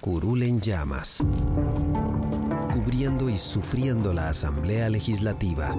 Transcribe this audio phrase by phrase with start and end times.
[0.00, 1.22] Curul en llamas,
[2.72, 5.76] cubriendo y sufriendo la Asamblea Legislativa,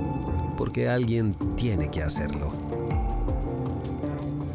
[0.60, 2.54] porque alguien tiene que hacerlo.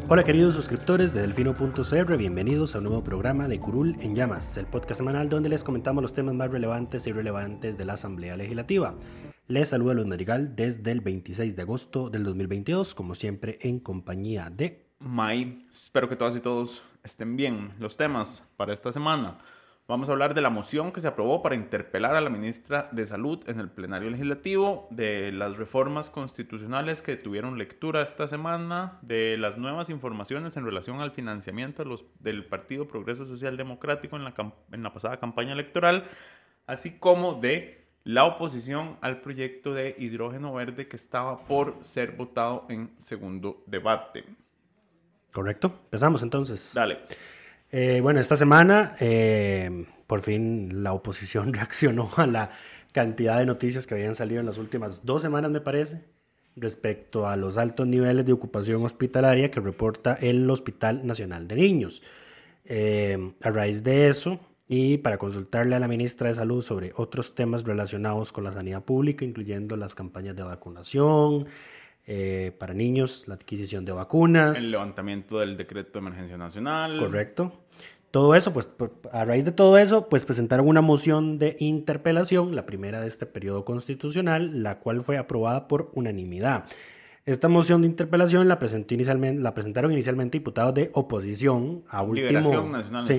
[0.07, 4.67] Hola queridos suscriptores de Delfino.cr, bienvenidos a un nuevo programa de Curul en Llamas, el
[4.67, 8.95] podcast semanal donde les comentamos los temas más relevantes e irrelevantes de la Asamblea Legislativa.
[9.49, 14.49] Les saluda Luis Madrigal desde el 26 de agosto del 2022, como siempre en compañía
[14.49, 14.86] de...
[14.99, 17.73] May, espero que todas y todos estén bien.
[17.79, 19.37] Los temas para esta semana.
[19.87, 23.05] Vamos a hablar de la moción que se aprobó para interpelar a la ministra de
[23.05, 29.37] Salud en el plenario legislativo, de las reformas constitucionales que tuvieron lectura esta semana, de
[29.37, 31.85] las nuevas informaciones en relación al financiamiento
[32.19, 34.33] del Partido Progreso Social Democrático en la,
[34.73, 36.09] en la pasada campaña electoral,
[36.65, 42.65] así como de la oposición al proyecto de hidrógeno verde que estaba por ser votado
[42.67, 44.25] en segundo debate.
[45.31, 45.81] Correcto.
[45.85, 46.71] Empezamos entonces.
[46.73, 46.99] Dale.
[47.71, 52.51] Eh, bueno, esta semana eh, por fin la oposición reaccionó a la
[52.93, 56.01] cantidad de noticias que habían salido en las últimas dos semanas, me parece,
[56.55, 62.01] respecto a los altos niveles de ocupación hospitalaria que reporta el Hospital Nacional de Niños.
[62.65, 67.35] Eh, a raíz de eso, y para consultarle a la ministra de Salud sobre otros
[67.35, 71.47] temas relacionados con la sanidad pública, incluyendo las campañas de vacunación,
[72.09, 74.57] eh, para niños, la adquisición de vacunas.
[74.57, 76.97] El levantamiento del decreto de emergencia nacional.
[76.97, 77.51] Correcto.
[78.11, 78.69] Todo eso, pues
[79.11, 83.25] a raíz de todo eso, pues presentaron una moción de interpelación, la primera de este
[83.25, 86.63] periodo constitucional, la cual fue aprobada por unanimidad.
[87.25, 92.69] Esta moción de interpelación la, presentó inicialmente, la presentaron inicialmente diputados de oposición a último,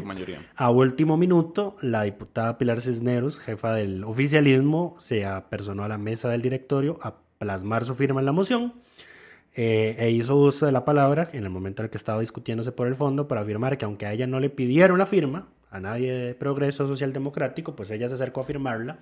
[0.03, 0.41] mayoría.
[0.56, 1.77] a último minuto.
[1.82, 7.28] La diputada Pilar Cisneros, jefa del oficialismo, se apersonó a la mesa del directorio a
[7.38, 8.75] plasmar su firma en la moción
[9.54, 12.72] eh, e hizo uso de la palabra en el momento en el que estaba discutiéndose
[12.72, 15.81] por el fondo para afirmar que aunque a ella no le pidieron la firma, a
[15.81, 18.98] nadie de Progreso Social Democrático, pues ella se acercó a firmarla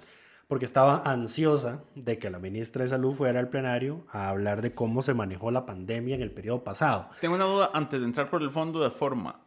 [0.49, 4.75] porque estaba ansiosa de que la ministra de Salud fuera al plenario a hablar de
[4.75, 7.09] cómo se manejó la pandemia en el periodo pasado.
[7.21, 9.41] Tengo una duda antes de entrar por el fondo de forma.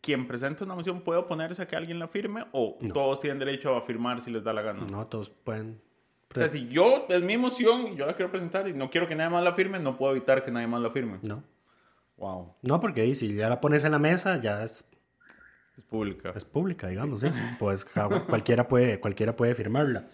[0.00, 3.74] ¿Quien presenta una moción puede oponerse a que alguien la firme o todos tienen derecho
[3.74, 4.86] a firmar si les da la gana?
[4.90, 5.80] No, todos pueden
[6.34, 9.14] o sea, si yo, es mi emoción, yo la quiero presentar y no quiero que
[9.14, 11.18] nadie más la firme, no puedo evitar que nadie más la firme.
[11.22, 11.42] No.
[12.16, 12.54] Wow.
[12.62, 14.84] No, porque si ya la pones en la mesa, ya es...
[15.76, 16.32] Es pública.
[16.36, 17.28] Es pública, digamos, sí.
[17.58, 20.06] pues cualquiera puede, cualquiera puede firmarla.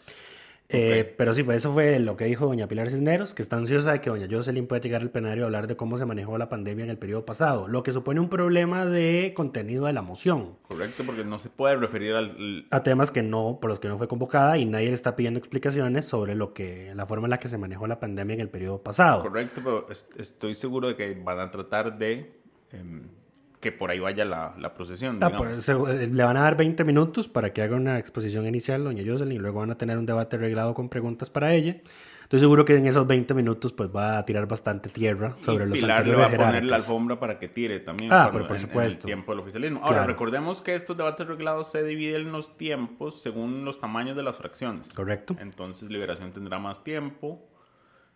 [0.72, 3.92] Eh, pero sí, pues eso fue lo que dijo doña Pilar Cisneros, que está ansiosa
[3.92, 6.48] de que doña Jocelyn pueda llegar al plenario a hablar de cómo se manejó la
[6.48, 10.56] pandemia en el periodo pasado, lo que supone un problema de contenido de la moción.
[10.68, 12.66] Correcto, porque no se puede referir al...
[12.70, 15.38] a temas que no, por los que no fue convocada y nadie le está pidiendo
[15.38, 18.48] explicaciones sobre lo que, la forma en la que se manejó la pandemia en el
[18.48, 19.22] periodo pasado.
[19.22, 22.38] Correcto, pero estoy seguro de que van a tratar de...
[22.70, 23.19] Em,
[23.60, 25.18] que por ahí vaya la, la procesión.
[25.20, 28.82] Ah, pues, eh, le van a dar 20 minutos para que haga una exposición inicial,
[28.82, 31.76] doña Jocelyn, y luego van a tener un debate arreglado con preguntas para ella.
[32.30, 35.76] Estoy seguro que en esos 20 minutos pues va a tirar bastante tierra sobre los
[35.76, 38.12] Pilar le va a poner la alfombra para que tire también.
[38.12, 39.08] Ah, pero por supuesto.
[39.08, 39.80] En, el tiempo del oficialismo.
[39.82, 44.22] Ahora, recordemos que estos debates arreglados se dividen en los tiempos según los tamaños de
[44.22, 44.94] las fracciones.
[44.94, 45.36] Correcto.
[45.40, 47.44] Entonces, Liberación tendrá más tiempo.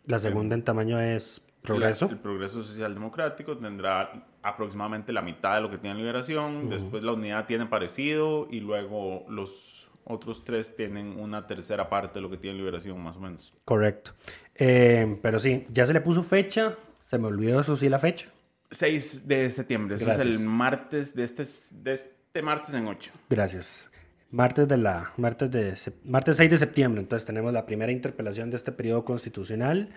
[0.06, 2.10] La segunda en tamaño es Progreso.
[2.10, 6.68] el Progreso Social Democrático tendrá aproximadamente la mitad de lo que tiene Liberación.
[6.68, 12.20] Después la unidad tiene parecido y luego los otros tres tienen una tercera parte de
[12.20, 13.54] lo que tiene Liberación, más o menos.
[13.64, 14.12] Correcto.
[14.54, 16.74] Eh, pero sí, ya se le puso fecha.
[17.00, 18.28] Se me olvidó eso sí la fecha.
[18.70, 19.94] 6 de septiembre.
[19.96, 23.10] Eso es el martes de este, de este martes en 8.
[23.30, 23.90] Gracias.
[24.30, 25.74] Martes, de la, martes, de,
[26.04, 29.90] martes 6 de septiembre, entonces tenemos la primera interpelación de este periodo constitucional.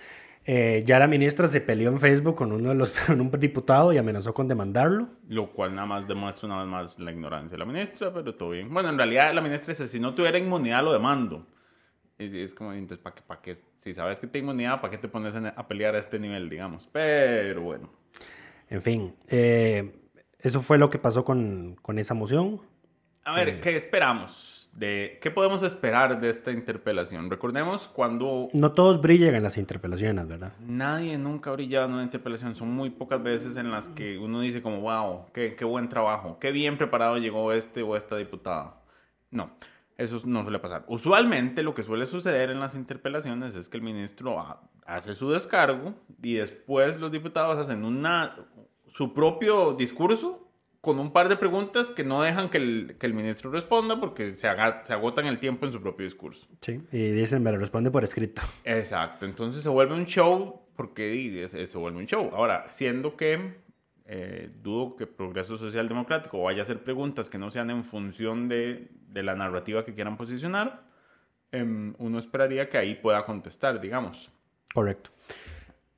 [0.49, 3.91] Eh, ya la ministra se peleó en Facebook con uno de los con un diputado
[3.91, 5.09] y amenazó con demandarlo.
[5.27, 8.51] Lo cual nada más demuestra una vez más la ignorancia de la ministra, pero todo
[8.51, 8.73] bien.
[8.73, 11.45] Bueno, en realidad la ministra dice, si no tuviera inmunidad lo demando.
[12.17, 13.57] Y es como, entonces, ¿para qué, para qué?
[13.75, 16.88] Si sabes que tengo inmunidad, ¿para qué te pones a, pelear a este nivel, digamos?
[16.94, 17.91] Pero bueno.
[18.69, 19.99] En fin, eh,
[20.39, 22.61] eso fue lo que pasó con, con esa moción.
[23.25, 24.67] A ver, ¿qué esperamos?
[24.74, 27.30] De, ¿Qué podemos esperar de esta interpelación?
[27.31, 28.50] Recordemos cuando...
[28.54, 30.54] No todos brillan en las interpelaciones, ¿verdad?
[30.60, 32.54] Nadie nunca ha brillado en una interpelación.
[32.54, 36.38] Son muy pocas veces en las que uno dice como, wow, qué, qué buen trabajo,
[36.40, 38.81] qué bien preparado llegó este o esta diputada.
[39.31, 39.52] No,
[39.98, 40.86] eso no suele pasar.
[40.88, 44.38] Usualmente lo que suele suceder en las interpelaciones es que el ministro
[44.86, 48.36] hace su descargo y después los diputados hacen una,
[48.88, 50.46] su propio discurso
[50.88, 54.34] con un par de preguntas que no dejan que el, que el ministro responda porque
[54.34, 56.48] se, haga, se agotan el tiempo en su propio discurso.
[56.62, 58.42] Sí, y dicen, me lo responde por escrito.
[58.63, 62.30] Exacto, entonces se vuelve un show porque se vuelve un show.
[62.34, 63.57] Ahora, siendo que
[64.06, 68.48] eh, dudo que Progreso Social Democrático vaya a hacer preguntas que no sean en función
[68.48, 70.83] de, de la narrativa que quieran posicionar,
[71.51, 71.66] eh,
[71.98, 74.30] uno esperaría que ahí pueda contestar, digamos.
[74.74, 75.10] Correcto.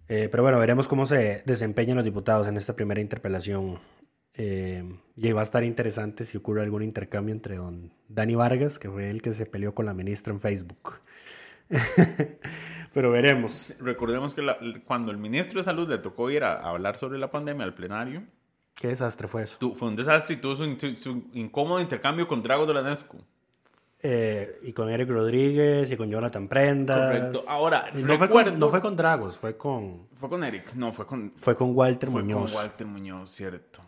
[0.08, 3.78] Eh, pero bueno, veremos cómo se desempeñan los diputados en esta primera interpelación
[4.42, 4.86] eh,
[5.18, 9.10] y va a estar interesante si ocurre algún intercambio entre don Dani Vargas, que fue
[9.10, 11.02] el que se peleó con la ministra en Facebook.
[12.94, 13.76] Pero veremos.
[13.82, 14.42] Recordemos que
[14.86, 18.24] cuando el ministro de Salud le tocó ir a, hablar sobre la pandemia al plenario.
[18.76, 19.74] ¿Qué desastre fue eso?
[19.74, 20.64] fue un desastre y tuvo su,
[21.34, 23.18] incómodo intercambio con Drago Dolanescu.
[24.02, 26.98] Eh, y con Eric Rodríguez y con Jonathan Prendas.
[26.98, 27.42] Correcto.
[27.50, 30.08] Ahora, no, fue con, no fue con Dragos, fue con.
[30.16, 31.34] Fue con Eric, no, fue con.
[31.36, 32.54] Fue con Walter fue Muñoz.
[32.54, 33.82] Con Walter Muñoz, cierto.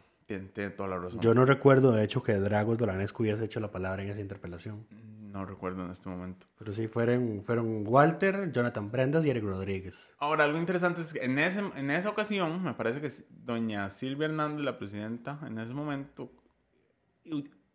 [0.54, 1.20] Tiene, toda la razón.
[1.20, 4.86] Yo no recuerdo, de hecho, que Dragos Dolanescu hubiese hecho la palabra en esa interpelación.
[4.90, 6.48] No recuerdo en este momento.
[6.58, 10.16] Pero sí, fueron, fueron Walter, Jonathan Prendas y Eric Rodríguez.
[10.20, 14.26] Ahora, algo interesante es que en, ese, en esa ocasión, me parece que doña Silvia
[14.26, 16.32] Hernández, la presidenta, en ese momento,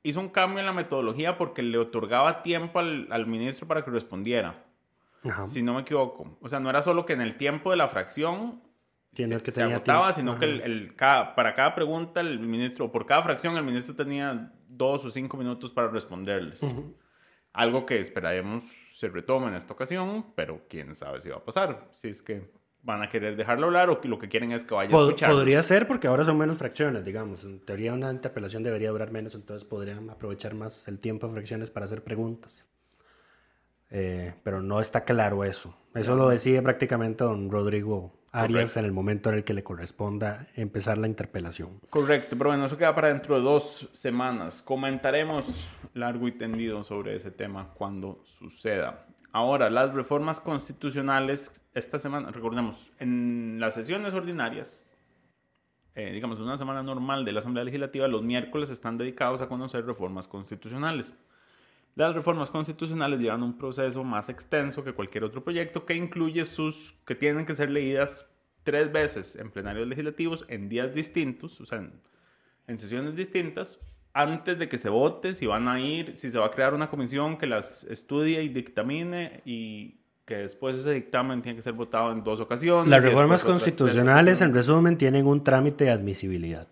[0.03, 3.91] hizo un cambio en la metodología porque le otorgaba tiempo al, al ministro para que
[3.91, 4.65] respondiera.
[5.49, 6.39] Si no me equivoco.
[6.41, 8.63] O sea, no era solo que en el tiempo de la fracción
[9.17, 13.57] se, que se agotaba, sino que el, para cada pregunta el ministro, por cada fracción
[13.57, 16.63] el ministro tenía dos o cinco minutos para responderles.
[17.53, 21.89] Algo que esperaremos se retome en esta ocasión, pero quién sabe si va a pasar.
[21.93, 22.51] Si es que
[22.83, 25.31] van a querer dejarlo hablar o que lo que quieren es que vaya a escuchar.
[25.31, 27.45] Podría ser porque ahora son menos fracciones, digamos.
[27.45, 31.71] En teoría una interpelación debería durar menos, entonces podrían aprovechar más el tiempo de fracciones
[31.71, 32.69] para hacer preguntas.
[33.91, 35.77] Eh, pero no está claro eso.
[35.95, 40.47] Eso lo decide prácticamente don Rodrigo Arias en el momento en el que le corresponda
[40.55, 41.81] empezar la interpelación.
[41.91, 44.63] Correcto, pero bueno, eso queda para dentro de dos semanas.
[44.63, 49.07] Comentaremos largo y tendido sobre ese tema cuando suceda.
[49.33, 54.97] Ahora, las reformas constitucionales, esta semana, recordemos, en las sesiones ordinarias,
[55.95, 59.85] eh, digamos, una semana normal de la Asamblea Legislativa, los miércoles están dedicados a conocer
[59.85, 61.15] reformas constitucionales.
[61.97, 66.95] Las reformas constitucionales llevan un proceso más extenso que cualquier otro proyecto que incluye sus
[67.07, 68.27] que tienen que ser leídas
[68.65, 71.89] tres veces en plenarios legislativos en días distintos, o sea,
[72.67, 73.81] en, sesiones distintas,
[74.13, 76.91] antes de que se vote, si van a ir, si se va a crear una
[76.91, 82.13] comisión que las estudie y dictamine y que después ese dictamen tiene que ser votado
[82.13, 82.91] en dos ocasiones.
[82.91, 86.69] Las reformas constitucionales, en resumen, tienen un trámite de admisibilidad.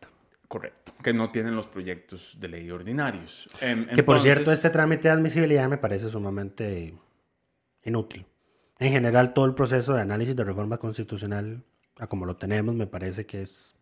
[0.54, 3.48] Correcto, que no tienen los proyectos de ley ordinarios.
[3.60, 6.94] Em, que por cierto, este trámite de admisibilidad me parece sumamente
[7.82, 8.24] inútil.
[8.78, 11.64] En general, todo el proceso de análisis de reforma constitucional,
[11.98, 13.74] a como lo tenemos, me parece que es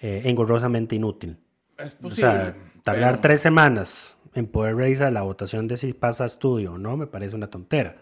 [0.00, 1.38] eh, engorrosamente inútil.
[1.78, 2.28] Es posible.
[2.28, 6.72] O sea, tardar tres semanas en poder revisar la votación de si pasa a estudio
[6.72, 7.98] o no, me parece una tontera.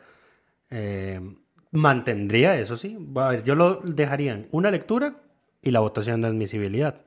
[0.71, 1.21] Eh,
[1.73, 2.97] mantendría, eso sí.
[3.17, 5.21] A ver, yo lo dejaría en una lectura
[5.61, 7.03] y la votación de admisibilidad.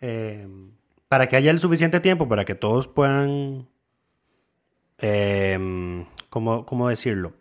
[0.00, 0.46] Eh,
[1.08, 3.68] para que haya el suficiente tiempo para que todos puedan,
[4.98, 7.34] eh, ¿cómo, decirlo?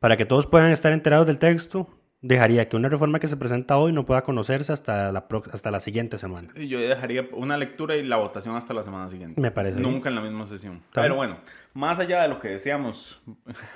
[0.00, 1.88] Para que todos puedan estar enterados del texto,
[2.22, 5.80] dejaría que una reforma que se presenta hoy no pueda conocerse hasta la, hasta la
[5.80, 6.48] siguiente semana.
[6.54, 9.40] Yo dejaría una lectura y la votación hasta la semana siguiente.
[9.40, 9.80] Me parece.
[9.80, 10.82] Nunca en la misma sesión.
[10.92, 11.38] Pero bueno,
[11.74, 13.20] más allá de lo que decíamos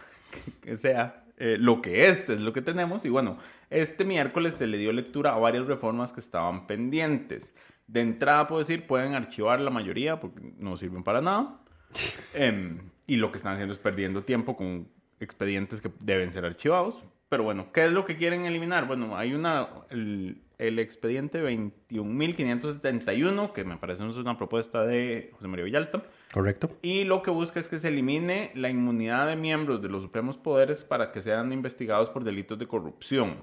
[0.63, 3.05] que sea eh, lo que es, es lo que tenemos.
[3.05, 3.37] Y bueno,
[3.69, 7.55] este miércoles se le dio lectura a varias reformas que estaban pendientes.
[7.87, 11.59] De entrada puedo decir, pueden archivar la mayoría porque no sirven para nada.
[12.35, 14.89] Em, y lo que están haciendo es perdiendo tiempo con
[15.21, 17.05] expedientes que deben ser archivados.
[17.29, 18.87] Pero bueno, ¿qué es lo que quieren eliminar?
[18.87, 25.65] Bueno, hay una, el, el expediente 21.571, que me parece una propuesta de José María
[25.65, 26.05] Villalta.
[26.33, 26.71] Correcto.
[26.83, 30.37] Y lo que busca es que se elimine la inmunidad de miembros de los supremos
[30.37, 33.43] poderes para que sean investigados por delitos de corrupción.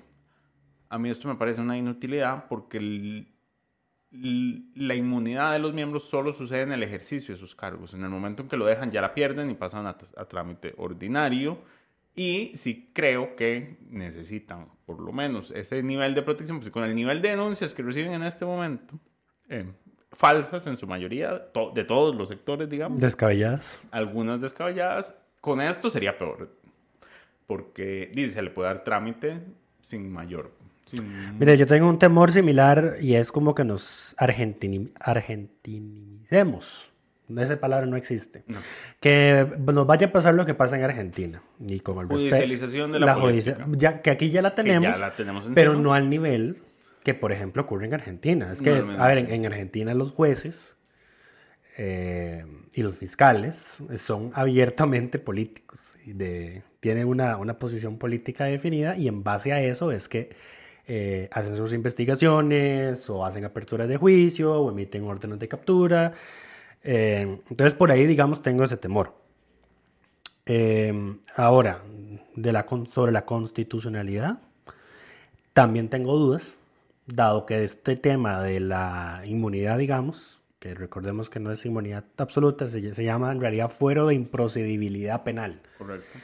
[0.87, 3.27] A mí esto me parece una inutilidad porque el,
[4.11, 7.93] la inmunidad de los miembros solo sucede en el ejercicio de sus cargos.
[7.93, 10.73] En el momento en que lo dejan ya la pierden y pasan a, a trámite
[10.77, 11.59] ordinario.
[12.15, 16.95] Y sí creo que necesitan por lo menos ese nivel de protección, pues con el
[16.95, 18.99] nivel de denuncias que reciben en este momento,
[19.47, 19.65] eh,
[20.11, 23.83] falsas en su mayoría, to- de todos los sectores, digamos, Descabelladas.
[23.91, 26.51] algunas descabelladas, con esto sería peor.
[27.47, 29.41] Porque dice, se le puede dar trámite
[29.81, 30.51] sin mayor.
[31.39, 36.91] Mire, yo tengo un temor similar y es como que nos argentini- argentinicemos.
[37.37, 38.43] Esa palabra no existe.
[38.47, 38.57] No.
[38.99, 41.43] Que nos vaya a pasar lo que pasa en Argentina.
[41.67, 43.77] Y con el Judicialización de la judicia- política.
[43.77, 46.57] ya, que aquí ya la tenemos, ya la tenemos pero no al nivel
[47.03, 48.51] que, por ejemplo, ocurre en Argentina.
[48.51, 50.75] Es que, No, a ver, en, en Argentina los jueces
[51.77, 55.93] eh, y los fiscales son abiertamente políticos.
[56.05, 60.31] De, tienen una, una posición política definida y en base a eso es que
[60.91, 66.13] eh, hacen sus investigaciones o hacen aperturas de juicio o emiten órdenes de captura.
[66.83, 69.13] Eh, entonces por ahí, digamos, tengo ese temor.
[70.47, 71.83] Eh, ahora,
[72.35, 74.41] de la, sobre la constitucionalidad,
[75.53, 76.57] también tengo dudas,
[77.05, 82.65] dado que este tema de la inmunidad, digamos, que recordemos que no es inmunidad absoluta,
[82.65, 85.61] se, se llama en realidad fuero de improcedibilidad penal.
[85.77, 86.17] Correcto.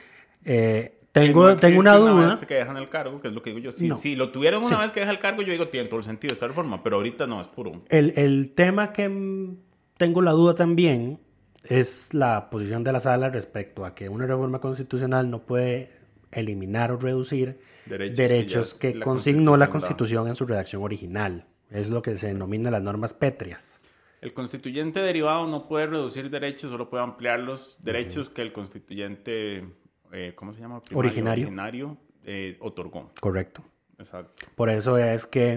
[0.44, 2.36] Eh, tengo, no tengo una Una duda.
[2.36, 3.70] vez que dejan el cargo, que es lo que digo yo.
[3.70, 3.96] Si, No.
[3.96, 4.82] si lo tuvieron una Sí.
[4.82, 7.26] vez que deja el cargo, yo digo, tiene todo el sentido esta reforma, pero ahorita
[7.26, 7.82] no, es puro.
[7.88, 9.50] El, el tema que
[9.96, 11.20] tengo la duda también
[11.64, 15.90] es la posición de la sala respecto a que una reforma constitucional no puede
[16.32, 19.70] eliminar o reducir Derechos derechos, que ya que, la consignó la.
[19.70, 21.46] Constitución en su redacción original.
[21.70, 23.80] Es lo que se denomina las normas pétreas.
[24.20, 29.64] El constituyente derivado no puede reducir derechos, solo puede ampliar los derechos que el constituyente,
[30.12, 30.80] eh, ¿cómo se llama?
[30.80, 31.44] Primario, Originario.
[31.46, 33.12] originario, eh, otorgó.
[33.20, 33.64] Correcto.
[33.98, 34.46] Exacto.
[34.54, 35.52] Por eso es que...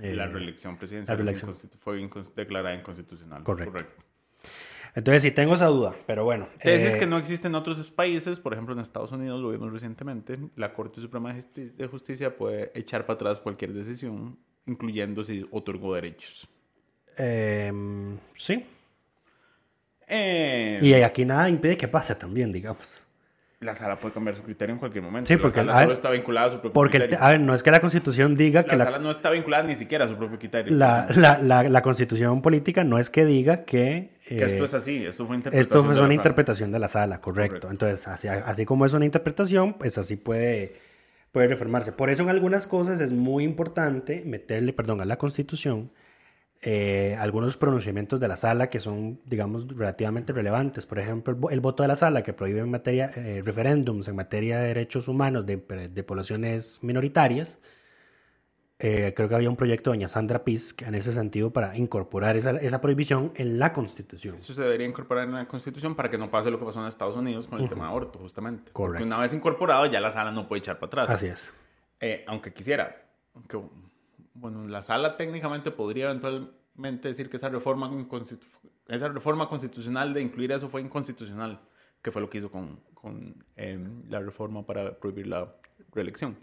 [0.00, 1.50] eh, la reelección presidencial la reelección.
[1.50, 3.42] es inconstitu- fue incons- declarada inconstitucional.
[3.42, 3.84] Correcto.
[4.94, 6.48] Entonces sí tengo esa duda, pero bueno.
[6.62, 9.72] Tesis eh, que no existen en otros países, por ejemplo en Estados Unidos, lo vimos
[9.72, 15.24] recientemente, la Corte Suprema de Justi- de Justicia puede echar para atrás cualquier decisión, incluyendo
[15.24, 16.46] si otorgó derechos.
[17.16, 18.64] em, sí.
[20.08, 23.06] Eh, Y aquí nada impide que pase también, digamos.
[23.62, 25.26] La sala puede cambiar su criterio en cualquier momento.
[25.28, 27.08] Sí, porque, la sala a ver, solo está vinculada a su propio Porque, el te-
[27.10, 27.26] criterio.
[27.26, 29.62] a ver, no es que la constitución diga que la, la, sala no está vinculada
[29.62, 30.74] ni siquiera a su propio criterio.
[30.74, 34.10] la, la, la, la constitución política no es que diga que...
[34.26, 35.60] que eh, esto es así, esto fue interpretación.
[35.62, 36.14] Esto la una sala.
[36.14, 37.68] interpretación de la sala, correcto.
[37.68, 37.70] Correcto.
[37.70, 40.74] Entonces, así, así como es una interpretación, pues así puede,
[41.30, 41.92] puede reformarse.
[41.92, 45.90] Por eso en algunas cosas es muy importante meterle, perdón, a la constitución
[46.62, 50.86] eh, algunos pronunciamientos de la sala que son, digamos, relativamente relevantes.
[50.86, 54.06] Por ejemplo, el, vo- el voto de la sala que prohíbe en materia, eh, referéndums
[54.08, 57.58] en materia de derechos humanos de, de poblaciones minoritarias.
[58.84, 62.36] Eh, creo que había un proyecto de doña Sandra Pisk en ese sentido para incorporar
[62.36, 64.34] esa, esa prohibición en la constitución.
[64.34, 66.88] Eso se debería incorporar en la Constitución para que no pase lo que pasó en
[66.88, 68.72] Estados Unidos con el tema de aborto, justamente.
[68.72, 69.06] Porque Correcto.
[69.06, 71.10] una vez incorporado, ya la sala no puede echar para atrás.
[71.10, 71.54] Así es.
[72.00, 73.04] Eh, aunque quisiera.
[73.34, 73.56] Aunque,
[74.34, 77.90] bueno, la sala técnicamente podría eventualmente decir que esa reforma,
[78.88, 81.60] esa reforma constitucional de incluir eso fue inconstitucional,
[82.00, 85.54] que fue lo que hizo con, con eh, la reforma para prohibir la
[85.92, 86.36] reelección.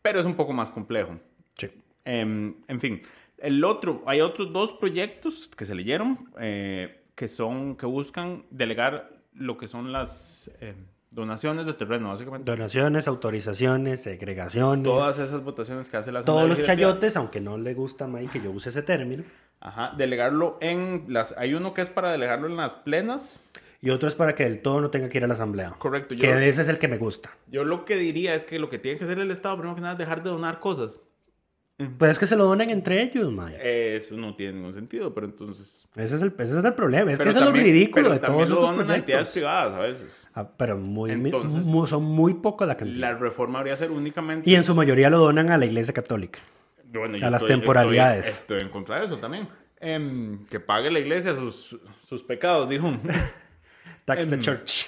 [0.00, 1.18] Pero es un poco más complejo.
[1.58, 1.70] Sí.
[2.04, 3.02] Em, en fin,
[3.38, 9.22] el otro, hay otros dos proyectos que se leyeron eh, que son, que buscan delegar
[9.34, 10.74] lo que son las eh,
[11.12, 12.50] donaciones de terreno, básicamente.
[12.50, 14.84] Donaciones, autorizaciones, segregaciones.
[14.84, 18.26] Todas esas votaciones que hace la Todos los chayotes, aunque no le gusta a May
[18.26, 19.24] que yo use ese término.
[19.60, 21.36] Ajá, delegarlo en las...
[21.38, 23.40] Hay uno que es para delegarlo en las plenas.
[23.80, 25.70] Y otro es para que del todo no tenga que ir a la asamblea.
[25.78, 26.14] Correcto.
[26.14, 27.30] Yo, Que ese es el que me gusta.
[27.48, 29.80] yo lo que diría es que lo que tiene que hacer el Estado, primero que
[29.80, 31.00] nada, es dejar de donar cosas.
[31.98, 33.56] Pues es que se lo donen entre ellos, May.
[33.62, 35.86] Eso no tiene ningún sentido, pero entonces...
[35.96, 37.12] Ese es el, ese es el problema.
[37.12, 39.32] Es pero que eso es lo ridículo de todos lo estos donan a entidades proyectos.
[39.32, 40.28] privadas a veces.
[40.34, 42.98] Ah, pero muy, Entonces, mu- son muy poco la cantidad.
[43.00, 44.48] La reforma habría ser únicamente...
[44.50, 46.40] Y en su mayoría lo donan a la iglesia católica.
[46.92, 48.26] Bueno, a las temporalidades.
[48.28, 49.48] Estoy, estoy en contra de eso también.
[49.80, 52.92] Em, que pague la iglesia sus, sus pecados, dijo.
[54.04, 54.86] Tax the Em, church.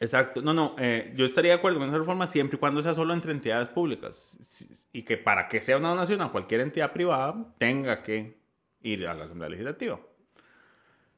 [0.00, 0.40] Exacto.
[0.40, 0.74] No, no.
[0.78, 3.68] eh, yo estaría de acuerdo con esa reforma siempre y cuando sea solo entre entidades
[3.68, 4.88] públicas.
[4.92, 8.40] Y que para que sea una donación a cualquier entidad privada tenga que
[8.82, 10.00] ir a la Asamblea Legislativa.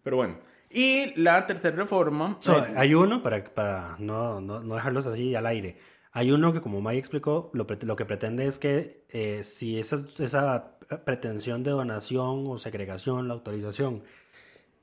[0.03, 0.39] Pero bueno.
[0.69, 2.39] Y la tercera reforma.
[2.41, 5.77] So, eh, hay uno, para, para no, no, no dejarlos así al aire,
[6.13, 10.79] hay uno que como May explicó, lo, que pretende es que eh, si esa, esa
[11.05, 14.03] pretensión de donación o segregación, la autorización,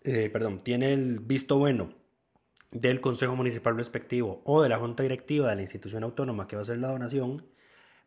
[0.03, 1.98] eh, perdón, tiene el visto bueno
[2.71, 6.61] del Consejo Municipal respectivo o de la Junta Directiva de la institución autónoma que va
[6.61, 7.45] a hacer la donación,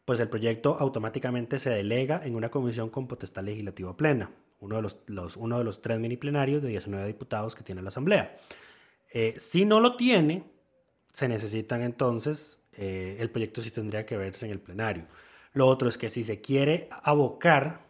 [0.04, 4.82] pues el proyecto automáticamente se delega en una comisión con potestad legislativa plena, uno de
[4.82, 8.36] los, uno de los tres mini plenarios de 19 diputados que tiene la Asamblea.
[9.12, 10.44] Eh, si no lo tiene,
[11.12, 15.06] se necesitan entonces, eh, el proyecto sí tendría que verse en el plenario.
[15.52, 17.86] Lo otro es que si se quiere abocar,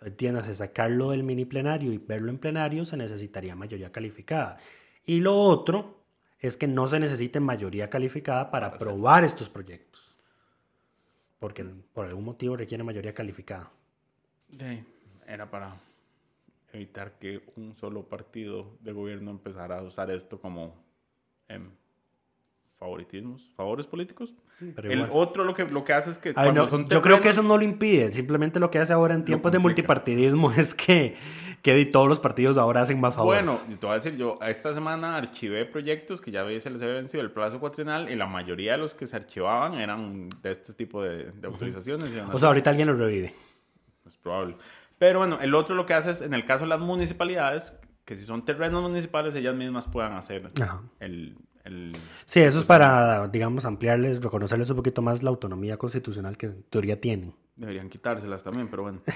[0.00, 4.58] entiéndase, sacarlo del mini plenario y verlo en plenario, se necesitaría mayoría calificada.
[5.06, 5.98] Y lo otro
[6.38, 10.16] es que no se necesite mayoría calificada para aprobar estos proyectos.
[11.38, 13.70] Porque por algún motivo requiere mayoría calificada.
[14.48, 14.84] De-
[15.26, 15.74] Era para
[16.72, 20.74] evitar que un solo partido de gobierno empezara a usar esto como
[21.48, 21.70] em,
[22.78, 24.34] favoritismos, favores políticos.
[24.74, 25.10] pero el igual.
[25.12, 27.20] otro lo que, lo que hace es que A ver, cuando no, son yo creo
[27.20, 28.12] que eso no lo impide.
[28.12, 31.16] Simplemente lo que hace ahora en tiempos de multipartidismo es que,
[31.62, 33.44] que todos los partidos ahora hacen más favores.
[33.44, 36.82] Bueno, y te voy a decir, yo esta semana archivé proyectos que ya se les
[36.82, 40.50] había vencido el plazo cuatrienal y la mayoría de los que se archivaban eran de
[40.50, 42.10] este tipo de, de autorizaciones.
[42.32, 43.34] o sea, ahorita alguien lo revive.
[44.06, 44.56] Es probable.
[44.98, 48.16] Pero bueno, el otro lo que hace es, en el caso de las municipalidades, que
[48.16, 50.82] si son terrenos municipales, ellas mismas puedan hacer Ajá.
[51.00, 51.36] el...
[51.64, 51.92] el
[52.24, 56.62] Sí, eso es para, digamos, ampliarles, reconocerles un poquito más la autonomía constitucional que en
[56.64, 57.34] teoría tienen.
[57.56, 59.00] Deberían quitárselas también, pero bueno.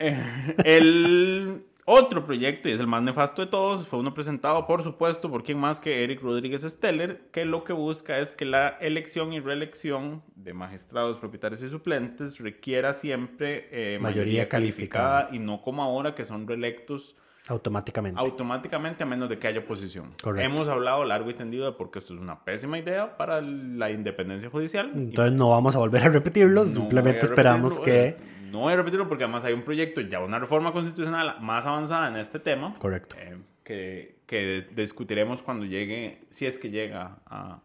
[0.00, 4.84] Eh, el otro proyecto, y es el más nefasto de todos, fue uno presentado, por
[4.84, 8.76] supuesto, por quien más que Eric Rodríguez Steller, que lo que busca es que la
[8.80, 15.20] elección y reelección de magistrados, propietarios y suplentes requiera siempre eh, Mayoría mayoría, calificada.
[15.22, 17.16] calificada y no como ahora que son reelectos
[17.48, 18.20] Automáticamente.
[18.20, 20.12] automáticamente a menos de que haya oposición.
[20.22, 20.44] Correcto.
[20.46, 23.90] Hemos hablado largo y tendido de por qué esto es una pésima idea para la
[23.90, 24.92] independencia judicial.
[24.94, 28.06] y Entonces no vamos a volver a repetirlo, no simplemente a esperamos que...
[28.08, 28.16] eh,
[28.52, 32.08] No voy a repetirlo porque además hay un proyecto, ya una reforma constitucional más avanzada
[32.08, 32.72] en este tema.
[32.78, 33.16] Correcto.
[33.18, 37.60] eh, que, que discutiremos cuando llegue, si es que llega a,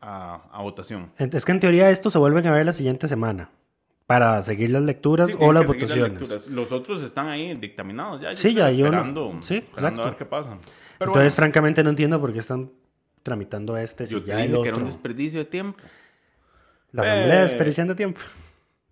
[0.00, 1.12] a, a votación.
[1.18, 3.50] Es que en teoría esto se vuelven a ver la siguiente semana
[4.08, 6.18] para seguir las lecturas Sí, o las votaciones.
[6.18, 6.48] lecturas.
[6.48, 8.34] Los otros están ahí dictaminados ya.
[8.34, 10.56] Sí, ya, yo no- sí, esperando a ver qué pasa.
[10.98, 12.70] Pero Entonces, bueno, francamente, no entiendo por qué están
[13.22, 14.68] tramitando este si yo te ya dije el que otro.
[14.70, 15.78] era un desperdicio de tiempo.
[16.92, 17.42] La asamblea Eh.
[17.42, 18.20] desperdiciando tiempo.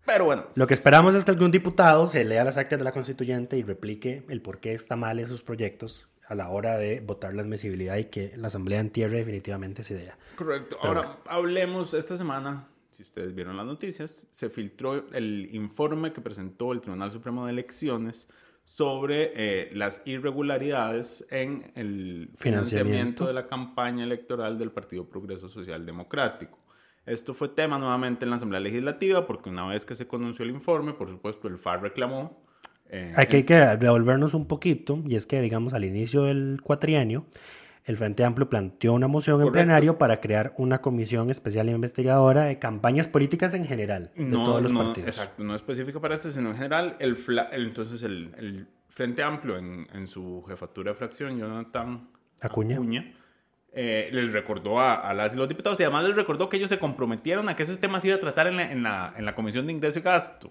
[0.04, 2.92] Pero bueno, Lo que esperamos es que algún diputado se lea las actas de la
[2.92, 7.32] constituyente y replique el por qué está mal esos proyectos a la hora de votar
[7.32, 10.18] la admisibilidad y que la asamblea entierre definitivamente esa idea.
[10.36, 10.76] Correcto.
[10.82, 16.22] Pero Ahora, hablemos esta semana, si ustedes vieron las noticias, se filtró el informe que
[16.22, 18.26] presentó el Tribunal Supremo de Elecciones
[18.64, 22.38] sobre eh, las irregularidades en el Financiamiento.
[22.38, 26.58] financiamiento de la campaña electoral del Partido Progreso Social Democrático.
[27.04, 30.50] Esto fue tema nuevamente en la Asamblea Legislativa porque una vez que se conoció el
[30.50, 32.42] informe, por supuesto, el FAR reclamó.
[32.88, 37.26] eh, Aquí hay que devolvernos un poquito, y es que, digamos, al inicio del cuatrienio,
[37.86, 42.58] el Frente Amplio planteó una moción en plenario para crear una comisión especial investigadora de
[42.58, 45.08] campañas políticas en general, de todos los no, partidos.
[45.16, 46.96] Exacto, no específico para este, sino en general.
[46.98, 47.16] El,
[47.52, 52.08] entonces, el, el Frente Amplio, en, en su jefatura de fracción, Jonathan
[52.42, 52.78] Acuña.
[53.72, 56.70] eh, les recordó a, a las y los diputados y además les recordó que ellos
[56.70, 59.34] se comprometieron a que esos temas iba a tratar en la, en la, en la
[59.34, 60.50] Comisión de Ingreso y Gasto,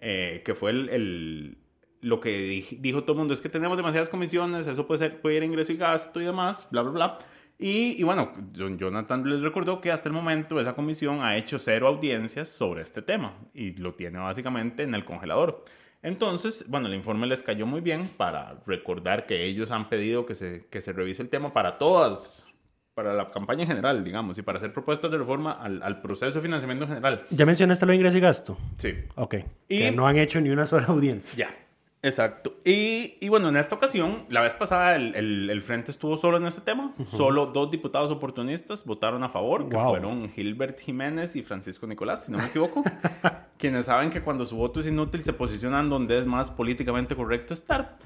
[0.00, 1.58] eh, que fue el, el-
[2.02, 5.20] lo que dij- dijo todo el mundo, es que tenemos demasiadas comisiones, eso puede, ser,
[5.20, 7.18] puede ir a ingreso y gasto y demás, bla, bla, bla.
[7.58, 11.88] Y, y bueno, Jonathan les recordó que hasta el momento esa comisión ha hecho cero
[11.88, 15.62] audiencias sobre este tema y lo tiene básicamente en el congelador.
[16.02, 20.34] Entonces, bueno, el informe les cayó muy bien para recordar que ellos han pedido que
[20.34, 22.46] se, que se revise el tema para todas,
[22.94, 26.32] para la campaña en general, digamos, y para hacer propuestas de reforma al, al proceso
[26.38, 27.26] de financiamiento general.
[27.28, 28.56] ¿Ya mencionaste lo de ingreso y gasto?
[28.78, 28.94] Sí.
[29.16, 29.34] Ok.
[29.68, 31.36] Y- Que no han hecho ni una sola audiencia.
[31.46, 31.54] Ya.
[32.02, 32.54] Exacto.
[32.64, 36.38] Y, y bueno, en esta ocasión, la vez pasada el, el- el Frente estuvo solo
[36.38, 36.94] en este tema.
[37.06, 39.90] Solo dos diputados oportunistas votaron a favor, que Wow.
[39.90, 42.82] fueron Gilbert Jiménez y Francisco Nicolás, si no me equivoco.
[43.58, 47.52] quienes saben que cuando su voto es inútil se posicionan donde es más políticamente correcto
[47.52, 47.98] estar.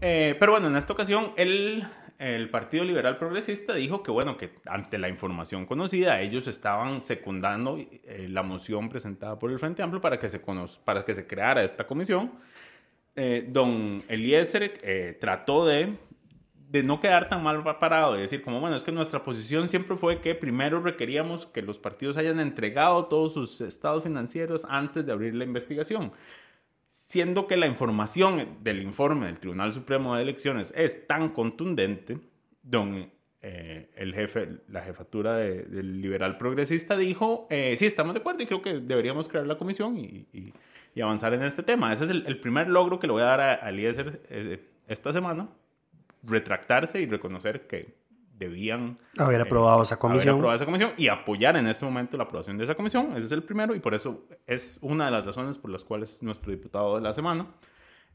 [0.00, 1.84] Eh, pero bueno, en esta ocasión el,
[2.18, 7.76] el Partido Liberal Progresista dijo que bueno, que ante la información conocida ellos estaban secundando
[7.78, 10.40] eh, la moción presentada por el Frente Amplio para que se,
[10.82, 12.32] para que se creara esta comisión.
[13.14, 15.96] Eh, don Eliezer eh, trató de,
[16.70, 19.96] de no quedar tan mal parado, de decir como, bueno, es que nuestra posición siempre
[19.96, 25.12] fue que primero requeríamos que los partidos hayan entregado todos sus estados financieros antes de
[25.12, 26.12] abrir la investigación.
[26.88, 32.18] Siendo que la información del informe del Tribunal Supremo de Elecciones es tan contundente,
[32.62, 33.10] don
[33.42, 38.46] eh, el jefe, la jefatura de- del liberal progresista dijo, sí, estamos de acuerdo y
[38.46, 40.26] creo que deberíamos crear la comisión y-
[40.94, 41.92] y avanzar en este tema.
[41.92, 44.68] Ese es el, el primer logro que le voy a dar a, a Eliezer eh,
[44.88, 45.48] esta semana,
[46.22, 47.94] retractarse y reconocer que
[48.38, 50.22] debían haber eh, aprobado esa comisión.
[50.22, 53.12] haber aprobado esa comisión y apoyar en este momento la aprobación de esa comisión.
[53.16, 56.22] Ese es el primero y por eso es una de las razones por las cuales
[56.22, 57.46] nuestro diputado de la semana.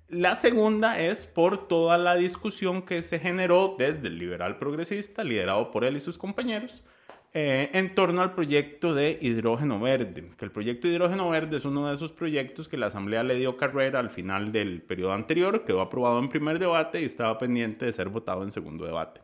[0.10, 5.70] La segunda es por toda la discusión que se generó desde el liberal progresista, liderado
[5.70, 6.82] por él y sus compañeros,
[7.39, 10.28] eh, en torno al proyecto de hidrógeno verde.
[10.39, 13.36] Que el proyecto de hidrógeno verde es uno de esos proyectos que la Asamblea le
[13.36, 17.86] dio carrera al final del periodo anterior, quedó aprobado en primer debate y estaba pendiente
[17.86, 19.21] de ser votado en segundo debate.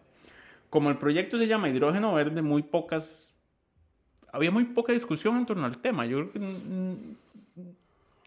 [0.69, 3.34] Como el proyecto se llama hidrógeno verde, muy pocas.
[4.32, 6.06] Había muy poca discusión en torno al tema.
[6.06, 6.95] Yo creo que.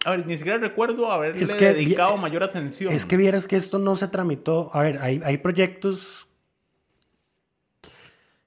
[0.04, 2.92] A ver, ni siquiera recuerdo haberle Es que- dedicado mayor atención.
[2.92, 4.68] Es que vieras que esto no se tramitó.
[4.72, 6.26] A ver, hay, hay proyectos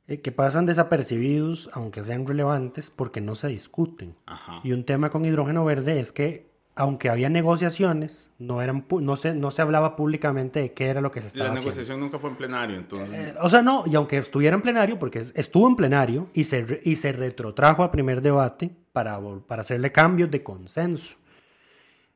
[0.09, 4.15] eh, que pasan desapercibidos, aunque sean relevantes, porque no se discuten.
[4.25, 4.59] Ajá.
[4.63, 9.33] Y un tema con hidrógeno verde es que, aunque había negociaciones, no, eran, no, se,
[9.33, 11.71] no se hablaba públicamente de qué era lo que se estaba La haciendo.
[11.71, 13.09] negociación nunca fue en plenario, entonces.
[13.13, 16.45] Eh, o sea, no, y aunque estuviera en plenario, porque es- estuvo en plenario y
[16.45, 21.17] se, re- y se retrotrajo a primer debate para, para hacerle cambios de consenso.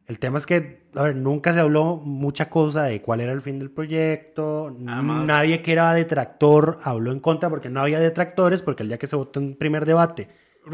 [0.05, 3.41] El tema es que, a ver, nunca se habló mucha cosa de cuál era el
[3.41, 4.75] fin del proyecto.
[4.87, 8.97] Además- Nadie que era detractor habló en contra porque no había detractores, porque el día
[8.97, 10.27] que se votó en primer debate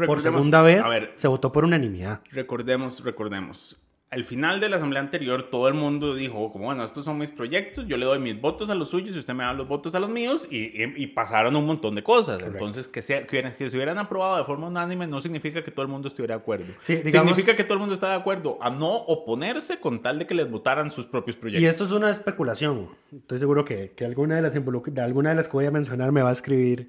[0.06, 1.12] por segunda vez, ver.
[1.14, 2.22] se votó por unanimidad.
[2.30, 3.80] Recordemos, recordemos.
[4.12, 7.30] Al final de la asamblea anterior, todo el mundo dijo, como bueno, estos son mis
[7.30, 9.94] proyectos, yo le doy mis votos a los suyos y usted me da los votos
[9.94, 12.42] a los míos, y, y- y pasaron un montón de cosas.
[12.42, 15.82] Entonces, que, sea, que, que se hubieran aprobado de forma unánime no significa que todo
[15.82, 16.72] el mundo estuviera de acuerdo.
[16.82, 20.18] Sí, digamos- significa que todo el mundo está de acuerdo a no oponerse con tal
[20.18, 21.62] de que les votaran sus propios proyectos.
[21.62, 22.88] Y esto es una especulación.
[23.16, 26.10] Estoy seguro que, que alguna, de las de alguna de las que voy a mencionar
[26.10, 26.88] me va a escribir,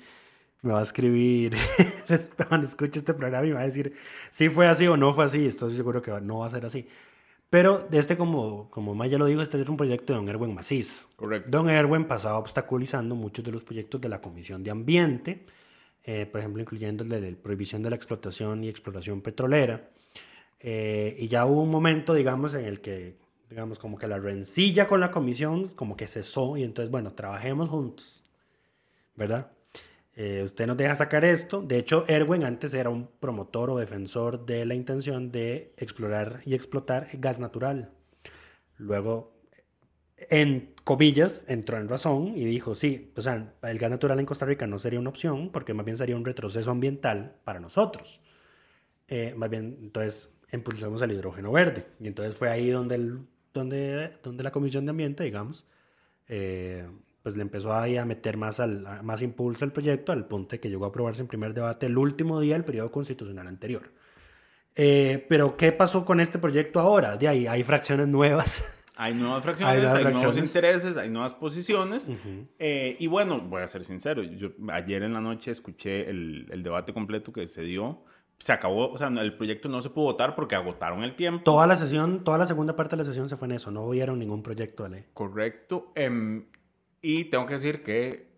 [0.63, 1.55] me va a escribir,
[2.47, 3.93] cuando escuche este programa y va a decir
[4.31, 5.45] si fue así o no fue así.
[5.45, 6.87] Estoy seguro que no va a ser así.
[7.51, 10.55] Pero de este, como, como Maya lo dijo, este es un proyecto de Don Erwin
[10.55, 11.05] Macís.
[11.17, 11.51] Correcto.
[11.51, 15.45] Don Erwin pasaba obstaculizando muchos de los proyectos de la Comisión de Ambiente,
[16.05, 19.89] eh, por ejemplo, incluyendo el de la prohibición de la explotación y exploración petrolera.
[20.61, 23.17] Eh, y ya hubo un momento, digamos, en el que,
[23.49, 27.67] digamos, como que la rencilla con la comisión, como que cesó, y entonces, bueno, trabajemos
[27.67, 28.23] juntos,
[29.17, 29.51] ¿verdad?
[30.23, 31.63] Eh, usted nos deja sacar esto.
[31.63, 36.53] De hecho, Erwin antes era un promotor o defensor de la intención de explorar y
[36.53, 37.89] explotar gas natural.
[38.77, 39.33] Luego,
[40.29, 44.45] en comillas, entró en razón y dijo, sí, o sea, el gas natural en Costa
[44.45, 48.21] Rica no sería una opción porque más bien sería un retroceso ambiental para nosotros.
[49.07, 51.87] Eh, más bien, entonces, impulsamos el hidrógeno verde.
[51.99, 53.21] Y entonces fue ahí donde, el,
[53.55, 55.65] donde, donde la Comisión de Ambiente, digamos,
[56.27, 56.85] eh,
[57.23, 60.51] pues le empezó ahí a meter más, al, a- más impulso al proyecto, al punto
[60.55, 63.91] de que llegó a aprobarse en primer debate el último día del periodo constitucional anterior.
[64.75, 67.17] Eh, pero, ¿qué pasó con este proyecto ahora?
[67.17, 68.77] De ahí hay fracciones nuevas.
[68.97, 72.11] Hay nuevas fracciones, Hay nuevos intereses, hay nuevas posiciones.
[72.59, 76.61] Eh, y bueno, voy a ser sincero, yo ayer en la noche escuché el, el
[76.61, 78.03] debate completo que se dio.
[78.37, 81.41] Se acabó, o sea, el proyecto no se pudo votar porque agotaron el tiempo.
[81.43, 83.71] Toda la sesión, toda la segunda parte de la sesión se fue en eso.
[83.71, 85.05] No vieron ningún proyecto de ley.
[85.15, 85.91] Correcto.
[85.95, 86.45] Em,
[87.01, 88.31] y tengo que decir que,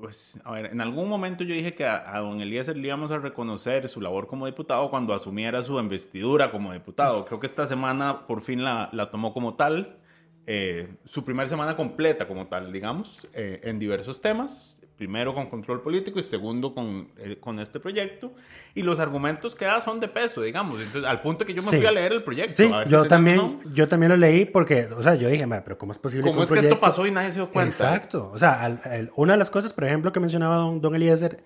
[0.00, 3.18] pues, a ver, en algún momento yo dije que a, don Eliezer le íbamos a
[3.18, 7.24] reconocer su labor como diputado cuando asumiera su investidura como diputado.
[7.24, 9.98] Creo que esta semana por fin la, la tomó como tal.
[10.46, 14.81] eh, su primera semana completa como tal, digamos, eh, en diversos temas.
[15.02, 18.32] Primero con control político y segundo con, eh, con este proyecto.
[18.72, 20.78] Y los argumentos que da son de peso, digamos.
[20.80, 21.78] Entonces, al punto que yo me Sí.
[21.78, 22.54] fui a leer el proyecto.
[22.54, 23.60] Sí, a ver si yo también, razón.
[23.74, 26.36] yo también lo leí porque, o sea, yo dije, "Ma, pero ¿cómo es posible ¿Cómo
[26.36, 27.70] un es que esto pasó y nadie se dio cuenta?
[27.72, 28.30] Exacto.
[28.32, 31.42] O sea, al- al- una de las cosas, por ejemplo, que mencionaba don, don Eliezer,